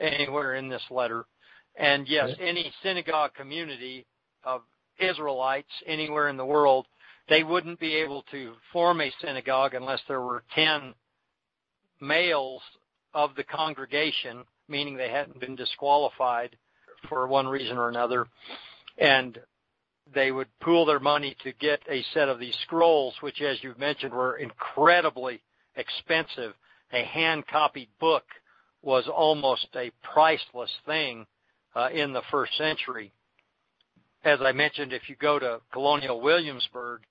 anywhere 0.00 0.54
in 0.54 0.68
this 0.68 0.82
letter. 0.90 1.24
And 1.76 2.06
yes, 2.08 2.30
any 2.40 2.72
synagogue 2.82 3.34
community 3.34 4.06
of 4.44 4.62
Israelites 4.98 5.70
anywhere 5.86 6.28
in 6.28 6.36
the 6.36 6.44
world 6.44 6.86
they 7.28 7.42
wouldn't 7.42 7.80
be 7.80 7.94
able 7.94 8.22
to 8.30 8.54
form 8.72 9.00
a 9.00 9.12
synagogue 9.20 9.74
unless 9.74 10.00
there 10.08 10.20
were 10.20 10.44
10 10.54 10.94
males 12.00 12.60
of 13.14 13.30
the 13.36 13.44
congregation, 13.44 14.44
meaning 14.68 14.96
they 14.96 15.08
hadn't 15.08 15.40
been 15.40 15.56
disqualified 15.56 16.56
for 17.08 17.26
one 17.26 17.46
reason 17.46 17.78
or 17.78 17.88
another. 17.88 18.26
And 18.98 19.38
they 20.14 20.30
would 20.30 20.48
pool 20.60 20.84
their 20.84 21.00
money 21.00 21.36
to 21.42 21.52
get 21.52 21.80
a 21.88 22.02
set 22.12 22.28
of 22.28 22.38
these 22.38 22.56
scrolls, 22.62 23.14
which, 23.20 23.40
as 23.40 23.62
you've 23.62 23.78
mentioned, 23.78 24.12
were 24.12 24.36
incredibly 24.36 25.42
expensive. 25.76 26.54
A 26.92 27.04
hand 27.04 27.46
copied 27.46 27.88
book 27.98 28.24
was 28.82 29.08
almost 29.08 29.66
a 29.74 29.90
priceless 30.02 30.70
thing 30.86 31.26
uh, 31.74 31.88
in 31.92 32.12
the 32.12 32.22
first 32.30 32.56
century. 32.56 33.12
As 34.24 34.40
I 34.40 34.52
mentioned, 34.52 34.92
if 34.92 35.08
you 35.08 35.16
go 35.16 35.38
to 35.38 35.60
Colonial 35.72 36.20
Williamsburg 36.20 37.02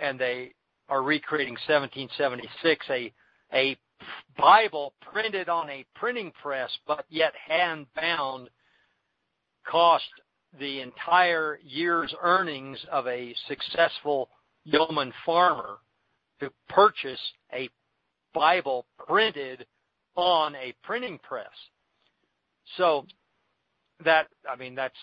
and 0.00 0.18
they 0.18 0.52
are 0.88 1.02
recreating 1.02 1.54
1776, 1.66 2.86
a 2.90 3.12
a 3.52 3.76
Bible 4.36 4.92
printed 5.12 5.48
on 5.48 5.68
a 5.70 5.84
printing 5.94 6.32
press 6.42 6.70
but 6.86 7.04
yet 7.08 7.32
hand 7.46 7.86
bound 7.96 8.48
cost 9.66 10.04
the 10.58 10.80
entire 10.80 11.58
year's 11.64 12.14
earnings 12.22 12.78
of 12.90 13.06
a 13.06 13.34
successful 13.46 14.28
yeoman 14.64 15.12
farmer 15.24 15.78
to 16.40 16.50
purchase 16.68 17.20
a 17.52 17.68
Bible 18.34 18.86
printed 19.06 19.66
on 20.14 20.54
a 20.56 20.74
printing 20.82 21.18
press. 21.18 21.46
So 22.76 23.06
that 24.04 24.28
I 24.48 24.56
mean 24.56 24.74
that's 24.74 24.94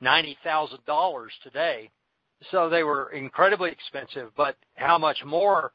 ninety 0.00 0.36
thousand 0.44 0.84
dollars 0.86 1.32
today. 1.42 1.90
So 2.50 2.68
they 2.68 2.82
were 2.82 3.10
incredibly 3.10 3.70
expensive, 3.70 4.30
but 4.36 4.56
how 4.74 4.96
much 4.96 5.18
more 5.24 5.72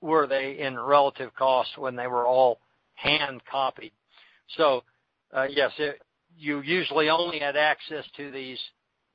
were 0.00 0.26
they 0.26 0.58
in 0.58 0.78
relative 0.78 1.34
cost 1.34 1.70
when 1.76 1.96
they 1.96 2.06
were 2.06 2.26
all 2.26 2.60
hand 2.94 3.42
copied? 3.50 3.92
So 4.56 4.84
uh, 5.34 5.46
yes, 5.50 5.72
it, 5.78 6.00
you 6.38 6.60
usually 6.60 7.08
only 7.08 7.38
had 7.38 7.56
access 7.56 8.04
to 8.16 8.30
these 8.30 8.58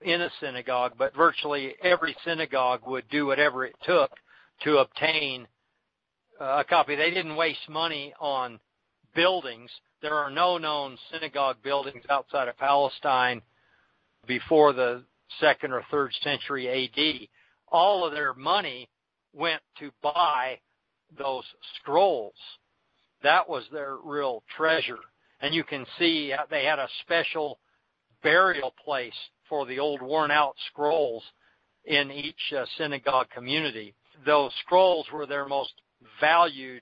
in 0.01 0.21
a 0.21 0.29
synagogue, 0.39 0.93
but 0.97 1.15
virtually 1.15 1.75
every 1.81 2.15
synagogue 2.23 2.81
would 2.85 3.07
do 3.09 3.25
whatever 3.25 3.65
it 3.65 3.75
took 3.83 4.11
to 4.63 4.77
obtain 4.77 5.47
uh, 6.39 6.57
a 6.59 6.63
copy. 6.63 6.95
They 6.95 7.09
didn't 7.09 7.35
waste 7.35 7.69
money 7.69 8.13
on 8.19 8.59
buildings. 9.15 9.71
There 10.01 10.13
are 10.13 10.29
no 10.29 10.57
known 10.57 10.97
synagogue 11.11 11.57
buildings 11.63 12.03
outside 12.09 12.47
of 12.47 12.57
Palestine 12.57 13.41
before 14.27 14.73
the 14.73 15.03
second 15.39 15.71
or 15.73 15.83
third 15.89 16.13
century 16.23 16.67
AD. 16.69 17.27
All 17.69 18.05
of 18.05 18.13
their 18.13 18.33
money 18.33 18.89
went 19.33 19.61
to 19.79 19.91
buy 20.01 20.59
those 21.17 21.43
scrolls. 21.79 22.35
That 23.23 23.49
was 23.49 23.63
their 23.71 23.97
real 24.03 24.43
treasure 24.55 24.99
and 25.41 25.53
you 25.53 25.63
can 25.63 25.85
see 25.99 26.33
they 26.49 26.65
had 26.65 26.79
a 26.79 26.87
special 27.01 27.59
burial 28.23 28.73
place 28.83 29.13
for 29.47 29.65
the 29.65 29.79
old 29.79 30.01
worn 30.01 30.31
out 30.31 30.55
scrolls 30.71 31.23
in 31.85 32.11
each 32.11 32.53
uh, 32.55 32.65
synagogue 32.77 33.27
community. 33.33 33.93
Those 34.25 34.51
scrolls 34.65 35.05
were 35.13 35.25
their 35.25 35.47
most 35.47 35.73
valued 36.19 36.81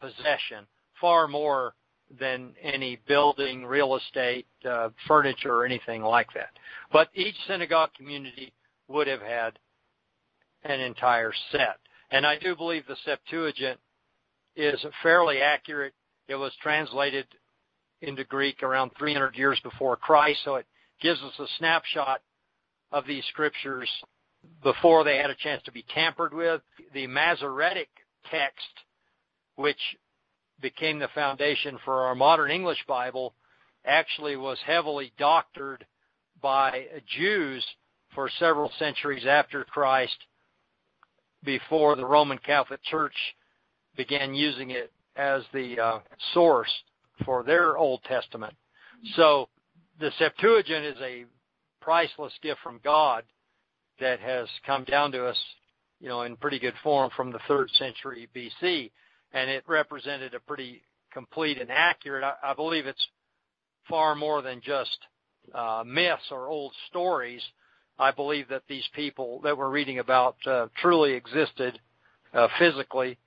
possession, 0.00 0.66
far 1.00 1.26
more 1.28 1.74
than 2.18 2.52
any 2.62 3.00
building, 3.08 3.64
real 3.64 3.96
estate, 3.96 4.46
uh, 4.68 4.90
furniture, 5.08 5.54
or 5.54 5.64
anything 5.64 6.02
like 6.02 6.28
that. 6.34 6.50
But 6.92 7.08
each 7.14 7.34
synagogue 7.46 7.90
community 7.96 8.52
would 8.88 9.06
have 9.06 9.22
had 9.22 9.58
an 10.64 10.80
entire 10.80 11.32
set. 11.50 11.78
And 12.10 12.26
I 12.26 12.38
do 12.38 12.54
believe 12.54 12.86
the 12.86 12.96
Septuagint 13.04 13.80
is 14.56 14.84
fairly 15.02 15.40
accurate. 15.40 15.94
It 16.28 16.36
was 16.36 16.52
translated 16.62 17.26
into 18.06 18.24
Greek 18.24 18.62
around 18.62 18.90
300 18.98 19.36
years 19.36 19.58
before 19.62 19.96
Christ, 19.96 20.40
so 20.44 20.56
it 20.56 20.66
gives 21.00 21.20
us 21.22 21.38
a 21.38 21.46
snapshot 21.58 22.20
of 22.92 23.06
these 23.06 23.24
scriptures 23.30 23.88
before 24.62 25.04
they 25.04 25.16
had 25.16 25.30
a 25.30 25.34
chance 25.34 25.62
to 25.64 25.72
be 25.72 25.84
tampered 25.94 26.32
with. 26.32 26.60
The 26.92 27.06
Masoretic 27.06 27.88
text, 28.30 28.66
which 29.56 29.80
became 30.60 30.98
the 30.98 31.08
foundation 31.14 31.78
for 31.84 32.04
our 32.04 32.14
modern 32.14 32.50
English 32.50 32.84
Bible, 32.86 33.34
actually 33.84 34.36
was 34.36 34.58
heavily 34.64 35.12
doctored 35.18 35.84
by 36.40 36.86
Jews 37.18 37.64
for 38.14 38.30
several 38.38 38.70
centuries 38.78 39.26
after 39.26 39.64
Christ 39.64 40.16
before 41.42 41.96
the 41.96 42.06
Roman 42.06 42.38
Catholic 42.38 42.82
Church 42.84 43.14
began 43.96 44.34
using 44.34 44.70
it 44.70 44.92
as 45.16 45.42
the 45.52 45.78
uh, 45.78 45.98
source 46.32 46.70
for 47.24 47.42
their 47.42 47.76
Old 47.76 48.02
Testament. 48.04 48.54
So 49.16 49.48
the 50.00 50.10
Septuagint 50.18 50.84
is 50.84 50.96
a 51.00 51.24
priceless 51.80 52.32
gift 52.42 52.60
from 52.62 52.80
God 52.82 53.24
that 54.00 54.20
has 54.20 54.48
come 54.66 54.84
down 54.84 55.12
to 55.12 55.26
us, 55.26 55.38
you 56.00 56.08
know, 56.08 56.22
in 56.22 56.36
pretty 56.36 56.58
good 56.58 56.74
form 56.82 57.10
from 57.16 57.30
the 57.30 57.38
third 57.46 57.70
century 57.72 58.28
BC, 58.34 58.90
and 59.32 59.50
it 59.50 59.64
represented 59.66 60.34
a 60.34 60.40
pretty 60.40 60.82
complete 61.12 61.60
and 61.60 61.70
accurate. 61.70 62.24
I, 62.24 62.50
I 62.50 62.54
believe 62.54 62.86
it's 62.86 63.06
far 63.88 64.14
more 64.14 64.42
than 64.42 64.60
just 64.64 64.98
uh, 65.54 65.84
myths 65.86 66.30
or 66.30 66.48
old 66.48 66.72
stories. 66.88 67.42
I 67.98 68.10
believe 68.10 68.48
that 68.48 68.62
these 68.68 68.88
people 68.94 69.40
that 69.44 69.56
we're 69.56 69.70
reading 69.70 70.00
about 70.00 70.36
uh, 70.46 70.66
truly 70.80 71.12
existed 71.12 71.78
uh, 72.32 72.48
physically, 72.58 73.18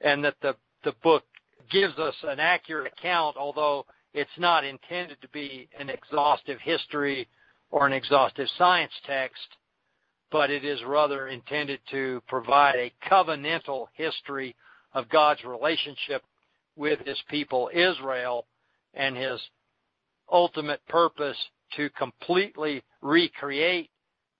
and 0.00 0.24
that 0.24 0.34
the 0.42 0.56
the 0.84 0.94
book 1.02 1.24
gives 1.70 1.98
us 1.98 2.14
an 2.22 2.40
accurate 2.40 2.92
account, 2.92 3.36
although 3.36 3.84
it's 4.14 4.30
not 4.38 4.64
intended 4.64 5.20
to 5.20 5.28
be 5.28 5.68
an 5.78 5.90
exhaustive 5.90 6.58
history 6.60 7.28
or 7.70 7.86
an 7.86 7.92
exhaustive 7.92 8.48
science 8.56 8.92
text, 9.06 9.56
but 10.30 10.50
it 10.50 10.64
is 10.64 10.82
rather 10.84 11.28
intended 11.28 11.80
to 11.90 12.22
provide 12.26 12.76
a 12.76 12.92
covenantal 13.08 13.86
history 13.94 14.54
of 14.94 15.08
God's 15.08 15.44
relationship 15.44 16.22
with 16.76 17.00
his 17.00 17.18
people 17.28 17.70
Israel 17.72 18.46
and 18.94 19.16
his 19.16 19.40
ultimate 20.30 20.86
purpose 20.88 21.36
to 21.76 21.90
completely 21.90 22.82
recreate 23.02 23.90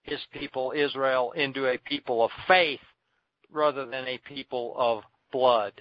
his 0.02 0.20
people 0.32 0.72
Israel 0.74 1.32
into 1.32 1.66
a 1.66 1.78
people 1.78 2.24
of 2.24 2.30
faith 2.46 2.80
rather 3.50 3.84
than 3.86 4.06
a 4.06 4.18
people 4.18 4.74
of 4.76 5.02
blood. 5.32 5.72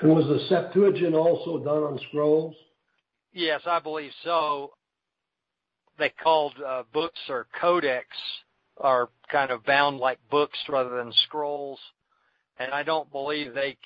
And 0.00 0.14
was 0.14 0.26
the 0.26 0.46
Septuagint 0.48 1.14
also 1.14 1.58
done 1.58 1.82
on 1.82 2.00
scrolls? 2.08 2.54
Yes, 3.32 3.60
I 3.66 3.78
believe 3.80 4.12
so. 4.24 4.72
They 5.98 6.12
called 6.22 6.54
uh, 6.66 6.84
books 6.92 7.18
or 7.28 7.46
codex 7.60 8.06
are 8.78 9.10
kind 9.30 9.50
of 9.50 9.64
bound 9.64 9.98
like 9.98 10.18
books 10.30 10.58
rather 10.68 10.96
than 10.96 11.12
scrolls. 11.24 11.78
And 12.58 12.72
I 12.72 12.82
don't 12.82 13.10
believe 13.12 13.54
they 13.54 13.76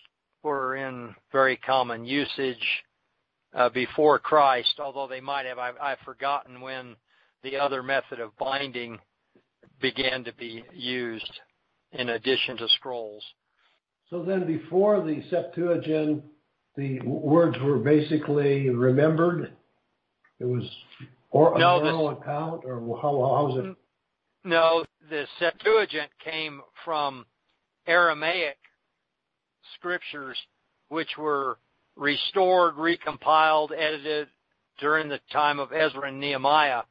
were 0.42 0.76
in 0.76 1.14
very 1.32 1.56
common 1.56 2.04
usage 2.04 2.84
uh, 3.54 3.68
before 3.70 4.18
Christ, 4.18 4.74
although 4.78 5.08
they 5.08 5.20
might 5.20 5.46
have. 5.46 5.58
I've, 5.58 5.76
I've 5.80 5.98
forgotten 6.04 6.60
when 6.60 6.96
the 7.42 7.56
other 7.56 7.82
method 7.82 8.20
of 8.20 8.36
binding 8.38 8.98
began 9.80 10.24
to 10.24 10.32
be 10.34 10.64
used 10.72 11.40
in 11.92 12.10
addition 12.10 12.56
to 12.56 12.68
scrolls. 12.68 13.24
So 14.10 14.22
then 14.22 14.46
before 14.46 15.00
the 15.00 15.22
Septuagint, 15.30 16.22
the 16.76 17.00
words 17.00 17.56
were 17.62 17.78
basically 17.78 18.68
remembered? 18.68 19.52
It 20.40 20.44
was 20.44 20.68
or 21.30 21.58
no, 21.58 21.80
oral 21.80 22.10
account, 22.10 22.64
or 22.64 22.80
how, 23.00 23.10
how 23.10 23.46
was 23.46 23.64
it? 23.64 23.76
No, 24.44 24.84
the 25.10 25.24
Septuagint 25.38 26.10
came 26.22 26.60
from 26.84 27.26
Aramaic 27.86 28.58
scriptures, 29.74 30.38
which 30.88 31.16
were 31.18 31.58
restored, 31.96 32.74
recompiled, 32.76 33.72
edited 33.72 34.28
during 34.78 35.08
the 35.08 35.20
time 35.32 35.58
of 35.58 35.72
Ezra 35.72 36.08
and 36.08 36.20
Nehemiah 36.20 36.82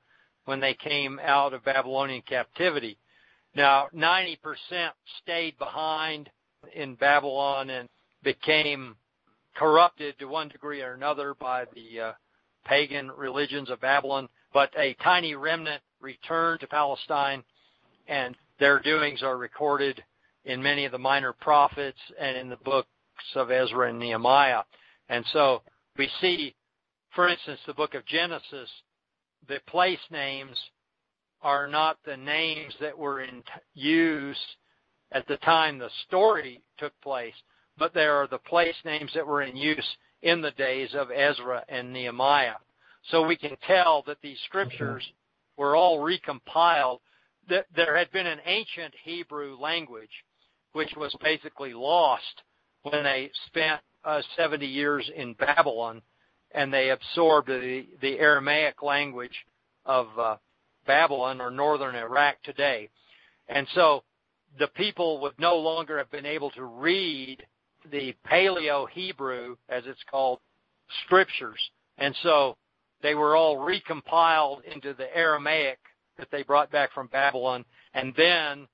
when 0.45 0.59
they 0.59 0.73
came 0.73 1.19
out 1.23 1.53
of 1.53 1.63
Babylonian 1.63 2.23
captivity. 2.27 2.97
Now, 3.55 3.87
90% 3.95 4.37
stayed 5.21 5.57
behind 5.57 6.29
in 6.75 6.95
Babylon 6.95 7.69
and 7.69 7.89
became 8.23 8.95
corrupted 9.55 10.17
to 10.19 10.25
one 10.25 10.49
degree 10.49 10.81
or 10.81 10.93
another 10.93 11.35
by 11.39 11.65
the 11.73 11.99
uh, 11.99 12.11
pagan 12.65 13.11
religions 13.11 13.69
of 13.69 13.81
Babylon, 13.81 14.27
but 14.53 14.71
a 14.77 14.95
tiny 15.03 15.35
remnant 15.35 15.81
returned 15.99 16.59
to 16.61 16.67
Palestine, 16.67 17.43
and 18.07 18.35
their 18.59 18.79
doings 18.79 19.21
are 19.21 19.37
recorded 19.37 20.03
in 20.45 20.61
many 20.61 20.85
of 20.85 20.91
the 20.91 20.97
minor 20.97 21.33
prophets 21.33 21.99
and 22.19 22.37
in 22.37 22.49
the 22.49 22.57
books 22.57 22.87
of 23.35 23.51
Ezra 23.51 23.89
and 23.89 23.99
Nehemiah. 23.99 24.63
And 25.09 25.25
so 25.31 25.61
we 25.97 26.09
see, 26.21 26.55
for 27.15 27.29
instance, 27.29 27.59
the 27.65 27.73
book 27.73 27.93
of 27.93 28.05
Genesis, 28.05 28.69
the 29.47 29.59
place 29.67 29.99
names 30.11 30.57
are 31.41 31.67
not 31.67 31.97
the 32.05 32.17
names 32.17 32.73
that 32.79 32.97
were 32.97 33.21
in 33.21 33.43
use 33.73 34.37
at 35.13 35.27
the 35.27 35.37
time 35.37 35.77
the 35.77 35.89
story 36.07 36.61
took 36.77 36.99
place, 37.01 37.33
but 37.77 37.93
they 37.93 38.05
are 38.05 38.27
the 38.27 38.39
place 38.39 38.75
names 38.83 39.11
that 39.13 39.25
were 39.25 39.43
in 39.43 39.55
use 39.55 39.87
in 40.21 40.41
the 40.41 40.51
days 40.51 40.89
of 40.93 41.11
Ezra 41.11 41.63
and 41.69 41.93
Nehemiah. 41.93 42.55
So 43.09 43.25
we 43.25 43.35
can 43.35 43.55
tell 43.67 44.03
that 44.07 44.17
these 44.21 44.37
scriptures 44.45 45.03
were 45.57 45.75
all 45.75 45.99
recompiled. 45.99 46.99
That 47.49 47.65
there 47.75 47.97
had 47.97 48.11
been 48.11 48.27
an 48.27 48.39
ancient 48.45 48.93
Hebrew 49.03 49.57
language, 49.59 50.23
which 50.71 50.93
was 50.95 51.15
basically 51.21 51.73
lost 51.73 52.41
when 52.83 53.03
they 53.03 53.29
spent 53.47 53.81
uh, 54.05 54.21
70 54.37 54.65
years 54.65 55.09
in 55.15 55.33
Babylon, 55.33 56.01
and 56.51 56.73
they 56.73 56.89
absorbed 56.89 57.49
the, 57.49 57.85
the 58.01 58.19
Aramaic 58.19 58.81
language 58.81 59.45
of 59.85 60.07
uh, 60.17 60.37
Babylon 60.87 61.41
or 61.41 61.51
northern 61.51 61.95
Iraq 61.95 62.41
today. 62.43 62.89
And 63.49 63.67
so 63.75 64.03
the 64.59 64.67
people 64.67 65.19
would 65.21 65.33
no 65.39 65.55
longer 65.55 65.97
have 65.97 66.11
been 66.11 66.25
able 66.25 66.51
to 66.51 66.63
read 66.63 67.43
the 67.91 68.15
Paleo 68.29 68.87
Hebrew, 68.89 69.55
as 69.69 69.83
it's 69.85 70.03
called, 70.09 70.39
scriptures. 71.05 71.59
And 71.97 72.15
so 72.23 72.57
they 73.01 73.15
were 73.15 73.35
all 73.35 73.57
recompiled 73.57 74.63
into 74.63 74.93
the 74.93 75.15
Aramaic 75.15 75.79
that 76.17 76.27
they 76.31 76.43
brought 76.43 76.71
back 76.71 76.93
from 76.93 77.07
Babylon. 77.07 77.65
And 77.93 78.13
then 78.15 78.67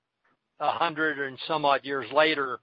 a 0.59 0.71
hundred 0.71 1.19
and 1.19 1.37
some 1.47 1.65
odd 1.65 1.81
years 1.83 2.07
later 2.13 2.59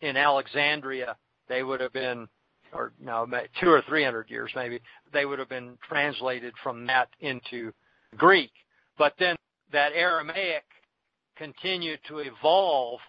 in 0.00 0.16
Alexandria, 0.16 1.16
they 1.48 1.62
would 1.62 1.80
have 1.80 1.92
been, 1.92 2.28
or 2.72 2.92
no, 3.00 3.26
two 3.60 3.70
or 3.70 3.82
three 3.88 4.04
hundred 4.04 4.28
years 4.30 4.50
maybe, 4.54 4.80
they 5.12 5.24
would 5.24 5.38
have 5.38 5.48
been 5.48 5.78
translated 5.88 6.54
from 6.62 6.86
that 6.86 7.08
into 7.20 7.72
Greek. 8.16 8.50
But 8.98 9.14
then 9.18 9.36
that 9.72 9.92
Aramaic 9.94 10.64
continued 11.40 11.98
to 12.06 12.18
evolve 12.18 13.00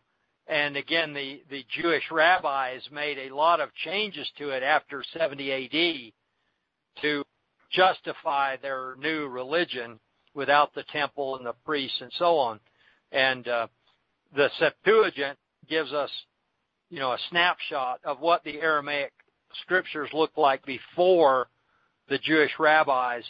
and 0.48 0.78
again 0.78 1.13
the, 1.13 1.41
the 1.50 1.65
Jewish 1.82 2.04
rabbis 2.10 2.82
made 2.89 3.17
a 3.17 3.36
lot 3.36 3.60
of 3.60 3.74
changes 3.84 4.26
to 4.38 4.52
it 4.52 4.63
after 4.63 5.04
70 5.17 5.52
AD 5.52 7.02
to 7.02 7.24
justify 7.72 8.56
their 8.56 8.96
new 8.98 9.28
religion 9.28 10.00
without 10.34 10.74
the 10.74 10.84
temple 10.94 11.36
and 11.36 11.46
the 11.46 11.56
priests 11.65 12.00
and 12.00 12.12
so 12.17 12.38
on. 12.38 12.60
And 13.12 13.48
uh, 13.50 13.67
the 14.34 14.50
Septuagint 14.60 15.38
gives 15.70 15.91
us, 15.91 16.10
you 16.89 17.00
know, 17.00 17.12
a 17.12 17.17
snapshot 17.30 18.00
of 18.06 18.22
what 18.22 18.46
the 18.46 18.62
Aramaic 18.62 19.12
scriptures 19.63 20.10
looked 20.13 20.38
like 20.38 20.65
before 20.65 21.48
the 22.08 22.17
Jewish 22.17 22.52
rabbis, 22.60 23.24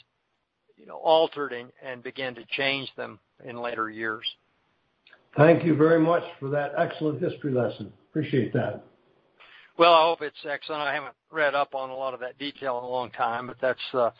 you 0.77 0.85
know, 0.85 0.97
altered 0.97 1.53
and, 1.53 1.71
and 1.83 2.03
began 2.03 2.35
to 2.35 2.45
change 2.51 2.89
them 2.95 3.19
in 3.43 3.57
later 3.57 3.89
years. 3.89 4.25
Thank 5.37 5.63
you 5.63 5.75
very 5.75 5.99
much 5.99 6.23
for 6.39 6.49
that 6.49 6.73
excellent 6.77 7.21
history 7.21 7.53
lesson. 7.53 7.91
Appreciate 8.09 8.51
that. 8.53 8.83
Well, 9.77 9.93
I 9.93 10.03
hope 10.03 10.21
it's 10.21 10.35
excellent. 10.47 10.81
I 10.81 10.93
haven't 10.93 11.15
read 11.31 11.55
up 11.55 11.73
on 11.73 11.89
a 11.89 11.95
lot 11.95 12.13
of 12.13 12.19
that 12.19 12.37
detail 12.37 12.77
in 12.79 12.83
a 12.83 12.89
long 12.89 13.09
time, 13.11 13.47
but 13.47 13.57
that's 13.61 13.79
uh, 13.93 14.11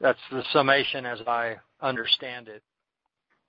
that's 0.00 0.18
the 0.30 0.42
summation 0.52 1.06
as 1.06 1.20
I 1.26 1.56
understand 1.80 2.48
it. 2.48 2.62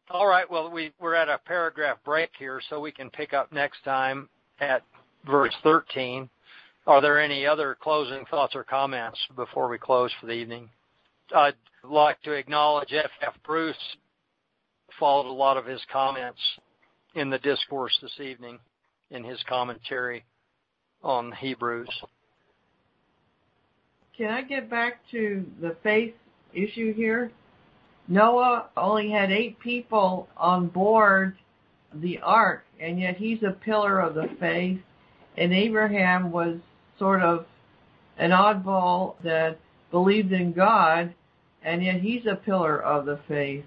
All 0.10 0.28
right. 0.28 0.50
Well, 0.50 0.72
we 0.72 0.94
we're 1.00 1.16
at 1.16 1.28
a 1.28 1.40
paragraph 1.46 1.98
break 2.06 2.30
here, 2.40 2.62
so 2.70 2.80
we 2.80 2.92
can 2.92 3.10
pick 3.10 3.34
up 3.34 3.52
next 3.52 3.84
time 3.84 4.30
at 4.62 4.84
verse 5.26 5.54
13. 5.64 6.30
Are 6.88 7.02
there 7.02 7.20
any 7.20 7.46
other 7.46 7.76
closing 7.82 8.24
thoughts 8.30 8.56
or 8.56 8.64
comments 8.64 9.20
before 9.36 9.68
we 9.68 9.78
close 9.78 10.12
for 10.22 10.28
the 10.28 10.34
evening? 10.34 10.70
I'd 11.36 11.56
like 11.84 12.22
to 12.22 12.32
acknowledge 12.32 12.94
F. 12.94 13.10
F. 13.22 13.34
Bruce 13.44 13.76
followed 15.00 15.30
a 15.30 15.34
lot 15.34 15.58
of 15.58 15.66
his 15.66 15.82
comments 15.92 16.40
in 17.16 17.30
the 17.30 17.40
discourse 17.40 17.98
this 18.02 18.20
evening 18.20 18.60
in 19.10 19.24
his 19.24 19.40
commentary 19.48 20.26
on 21.02 21.32
Hebrews. 21.32 21.90
Can 24.18 24.32
I 24.32 24.42
get 24.42 24.70
back 24.70 25.00
to 25.12 25.46
the 25.62 25.76
faith 25.82 26.14
issue 26.54 26.94
here? 26.94 27.32
Noah 28.08 28.70
only 28.78 29.10
had 29.10 29.32
eight 29.32 29.60
people 29.60 30.28
on 30.38 30.68
board 30.68 31.36
the 31.94 32.20
ark, 32.20 32.66
and 32.80 33.00
yet 33.00 33.18
he's 33.18 33.42
a 33.44 33.52
pillar 33.52 34.00
of 34.00 34.16
the 34.16 34.30
faith. 34.40 34.80
And 35.38 35.54
Abraham 35.54 36.32
was 36.32 36.58
sort 37.00 37.22
of 37.22 37.46
an 38.18 38.32
oddball 38.32 39.16
that 39.24 39.60
believed 39.92 40.32
in 40.32 40.54
God, 40.54 41.14
and 41.64 41.84
yet 41.84 42.02
he's 42.02 42.26
a 42.26 42.36
pillar 42.36 42.82
of 42.82 43.06
the 43.06 43.20
faith. 43.28 43.66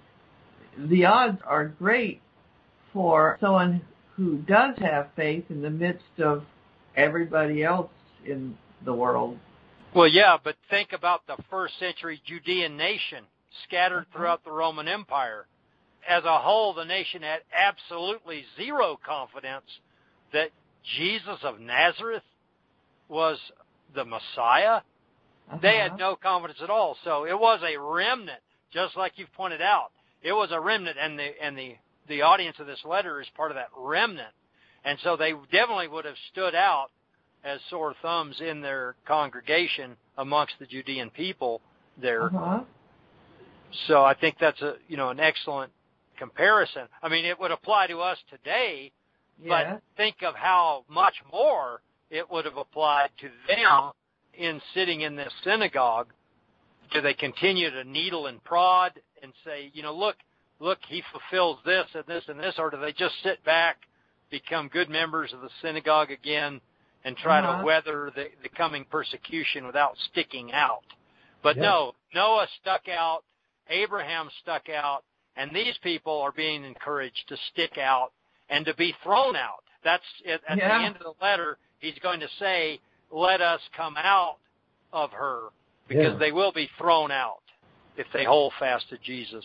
The 0.78 1.04
odds 1.04 1.40
are 1.44 1.66
great 1.66 2.22
for 2.92 3.38
someone 3.40 3.82
who 4.16 4.38
does 4.38 4.76
have 4.78 5.08
faith 5.14 5.44
in 5.48 5.62
the 5.62 5.70
midst 5.70 6.20
of 6.22 6.44
everybody 6.96 7.62
else 7.62 7.90
in 8.26 8.56
the 8.84 8.92
world. 8.92 9.38
Well, 9.94 10.08
yeah, 10.08 10.36
but 10.42 10.56
think 10.70 10.92
about 10.92 11.26
the 11.26 11.36
first 11.50 11.78
century 11.78 12.20
Judean 12.26 12.76
nation 12.76 13.24
scattered 13.64 14.00
uh-huh. 14.00 14.18
throughout 14.18 14.44
the 14.44 14.52
Roman 14.52 14.88
Empire. 14.88 15.46
As 16.08 16.24
a 16.24 16.38
whole, 16.38 16.74
the 16.74 16.84
nation 16.84 17.22
had 17.22 17.40
absolutely 17.54 18.44
zero 18.56 18.98
confidence 19.04 19.66
that 20.32 20.50
Jesus 20.96 21.38
of 21.42 21.60
Nazareth 21.60 22.22
was 23.08 23.38
the 23.94 24.04
Messiah. 24.04 24.80
Uh-huh. 25.50 25.58
They 25.62 25.76
had 25.76 25.96
no 25.96 26.16
confidence 26.16 26.60
at 26.62 26.70
all. 26.70 26.96
So 27.04 27.24
it 27.24 27.38
was 27.38 27.60
a 27.62 27.78
remnant, 27.78 28.40
just 28.72 28.96
like 28.96 29.12
you've 29.16 29.32
pointed 29.32 29.62
out. 29.62 29.90
It 30.22 30.32
was 30.32 30.50
a 30.50 30.60
remnant, 30.60 30.96
and 31.00 31.18
the 31.18 31.30
and 31.42 31.56
the 31.56 31.76
the 32.08 32.22
audience 32.22 32.56
of 32.58 32.66
this 32.66 32.80
letter 32.84 33.20
is 33.20 33.26
part 33.36 33.50
of 33.50 33.56
that 33.56 33.68
remnant. 33.76 34.32
And 34.84 34.98
so 35.02 35.16
they 35.16 35.32
definitely 35.52 35.88
would 35.88 36.04
have 36.04 36.14
stood 36.32 36.54
out 36.54 36.88
as 37.44 37.60
sore 37.70 37.94
thumbs 38.02 38.40
in 38.40 38.60
their 38.60 38.94
congregation 39.06 39.96
amongst 40.16 40.54
the 40.58 40.66
Judean 40.66 41.10
people 41.10 41.60
there. 42.00 42.26
Uh-huh. 42.26 42.60
So 43.86 44.02
I 44.02 44.14
think 44.14 44.36
that's 44.40 44.60
a 44.62 44.74
you 44.88 44.96
know 44.96 45.10
an 45.10 45.20
excellent 45.20 45.72
comparison. 46.18 46.82
I 47.02 47.08
mean, 47.08 47.24
it 47.24 47.38
would 47.38 47.50
apply 47.50 47.86
to 47.88 48.00
us 48.00 48.18
today, 48.30 48.92
yeah. 49.42 49.74
but 49.74 49.82
think 49.96 50.16
of 50.26 50.34
how 50.34 50.84
much 50.88 51.14
more 51.30 51.80
it 52.10 52.30
would 52.30 52.44
have 52.44 52.56
applied 52.56 53.10
to 53.20 53.28
them 53.46 53.92
in 54.34 54.60
sitting 54.74 55.02
in 55.02 55.16
this 55.16 55.32
synagogue. 55.44 56.08
Do 56.92 57.02
they 57.02 57.14
continue 57.14 57.70
to 57.70 57.84
needle 57.84 58.26
and 58.26 58.42
prod 58.42 58.92
and 59.22 59.32
say, 59.44 59.70
you 59.74 59.82
know, 59.82 59.94
look, 59.94 60.16
look, 60.60 60.78
he 60.88 61.02
fulfills 61.12 61.58
this 61.64 61.86
and 61.94 62.04
this 62.06 62.24
and 62.28 62.38
this, 62.38 62.54
or 62.58 62.70
do 62.70 62.78
they 62.78 62.92
just 62.92 63.14
sit 63.22 63.44
back, 63.44 63.78
become 64.30 64.68
good 64.68 64.88
members 64.88 65.32
of 65.32 65.40
the 65.40 65.50
synagogue 65.62 66.10
again, 66.10 66.60
and 67.04 67.16
try 67.16 67.40
uh-huh. 67.40 67.58
to 67.58 67.64
weather 67.64 68.10
the, 68.14 68.26
the 68.42 68.48
coming 68.50 68.84
persecution 68.90 69.66
without 69.66 69.94
sticking 70.10 70.52
out? 70.52 70.82
But 71.42 71.56
no, 71.56 71.94
Noah 72.14 72.46
stuck 72.60 72.88
out, 72.88 73.22
Abraham 73.70 74.28
stuck 74.42 74.68
out, 74.68 75.04
and 75.36 75.50
these 75.54 75.78
people 75.82 76.20
are 76.20 76.32
being 76.32 76.64
encouraged 76.64 77.24
to 77.28 77.36
stick 77.52 77.78
out 77.78 78.10
and 78.50 78.66
to 78.66 78.74
be 78.74 78.94
thrown 79.04 79.36
out. 79.36 79.62
That's 79.84 80.02
at, 80.26 80.40
at 80.48 80.58
yeah. 80.58 80.78
the 80.78 80.84
end 80.84 80.96
of 80.96 81.02
the 81.02 81.24
letter. 81.24 81.58
He's 81.78 81.98
going 82.02 82.18
to 82.20 82.28
say, 82.40 82.80
"Let 83.12 83.40
us 83.40 83.60
come 83.76 83.94
out 83.96 84.38
of 84.92 85.12
her," 85.12 85.48
because 85.86 86.14
yeah. 86.14 86.18
they 86.18 86.32
will 86.32 86.52
be 86.52 86.68
thrown 86.76 87.12
out 87.12 87.42
if 87.96 88.06
they 88.12 88.24
hold 88.24 88.52
fast 88.58 88.88
to 88.90 88.98
Jesus. 88.98 89.44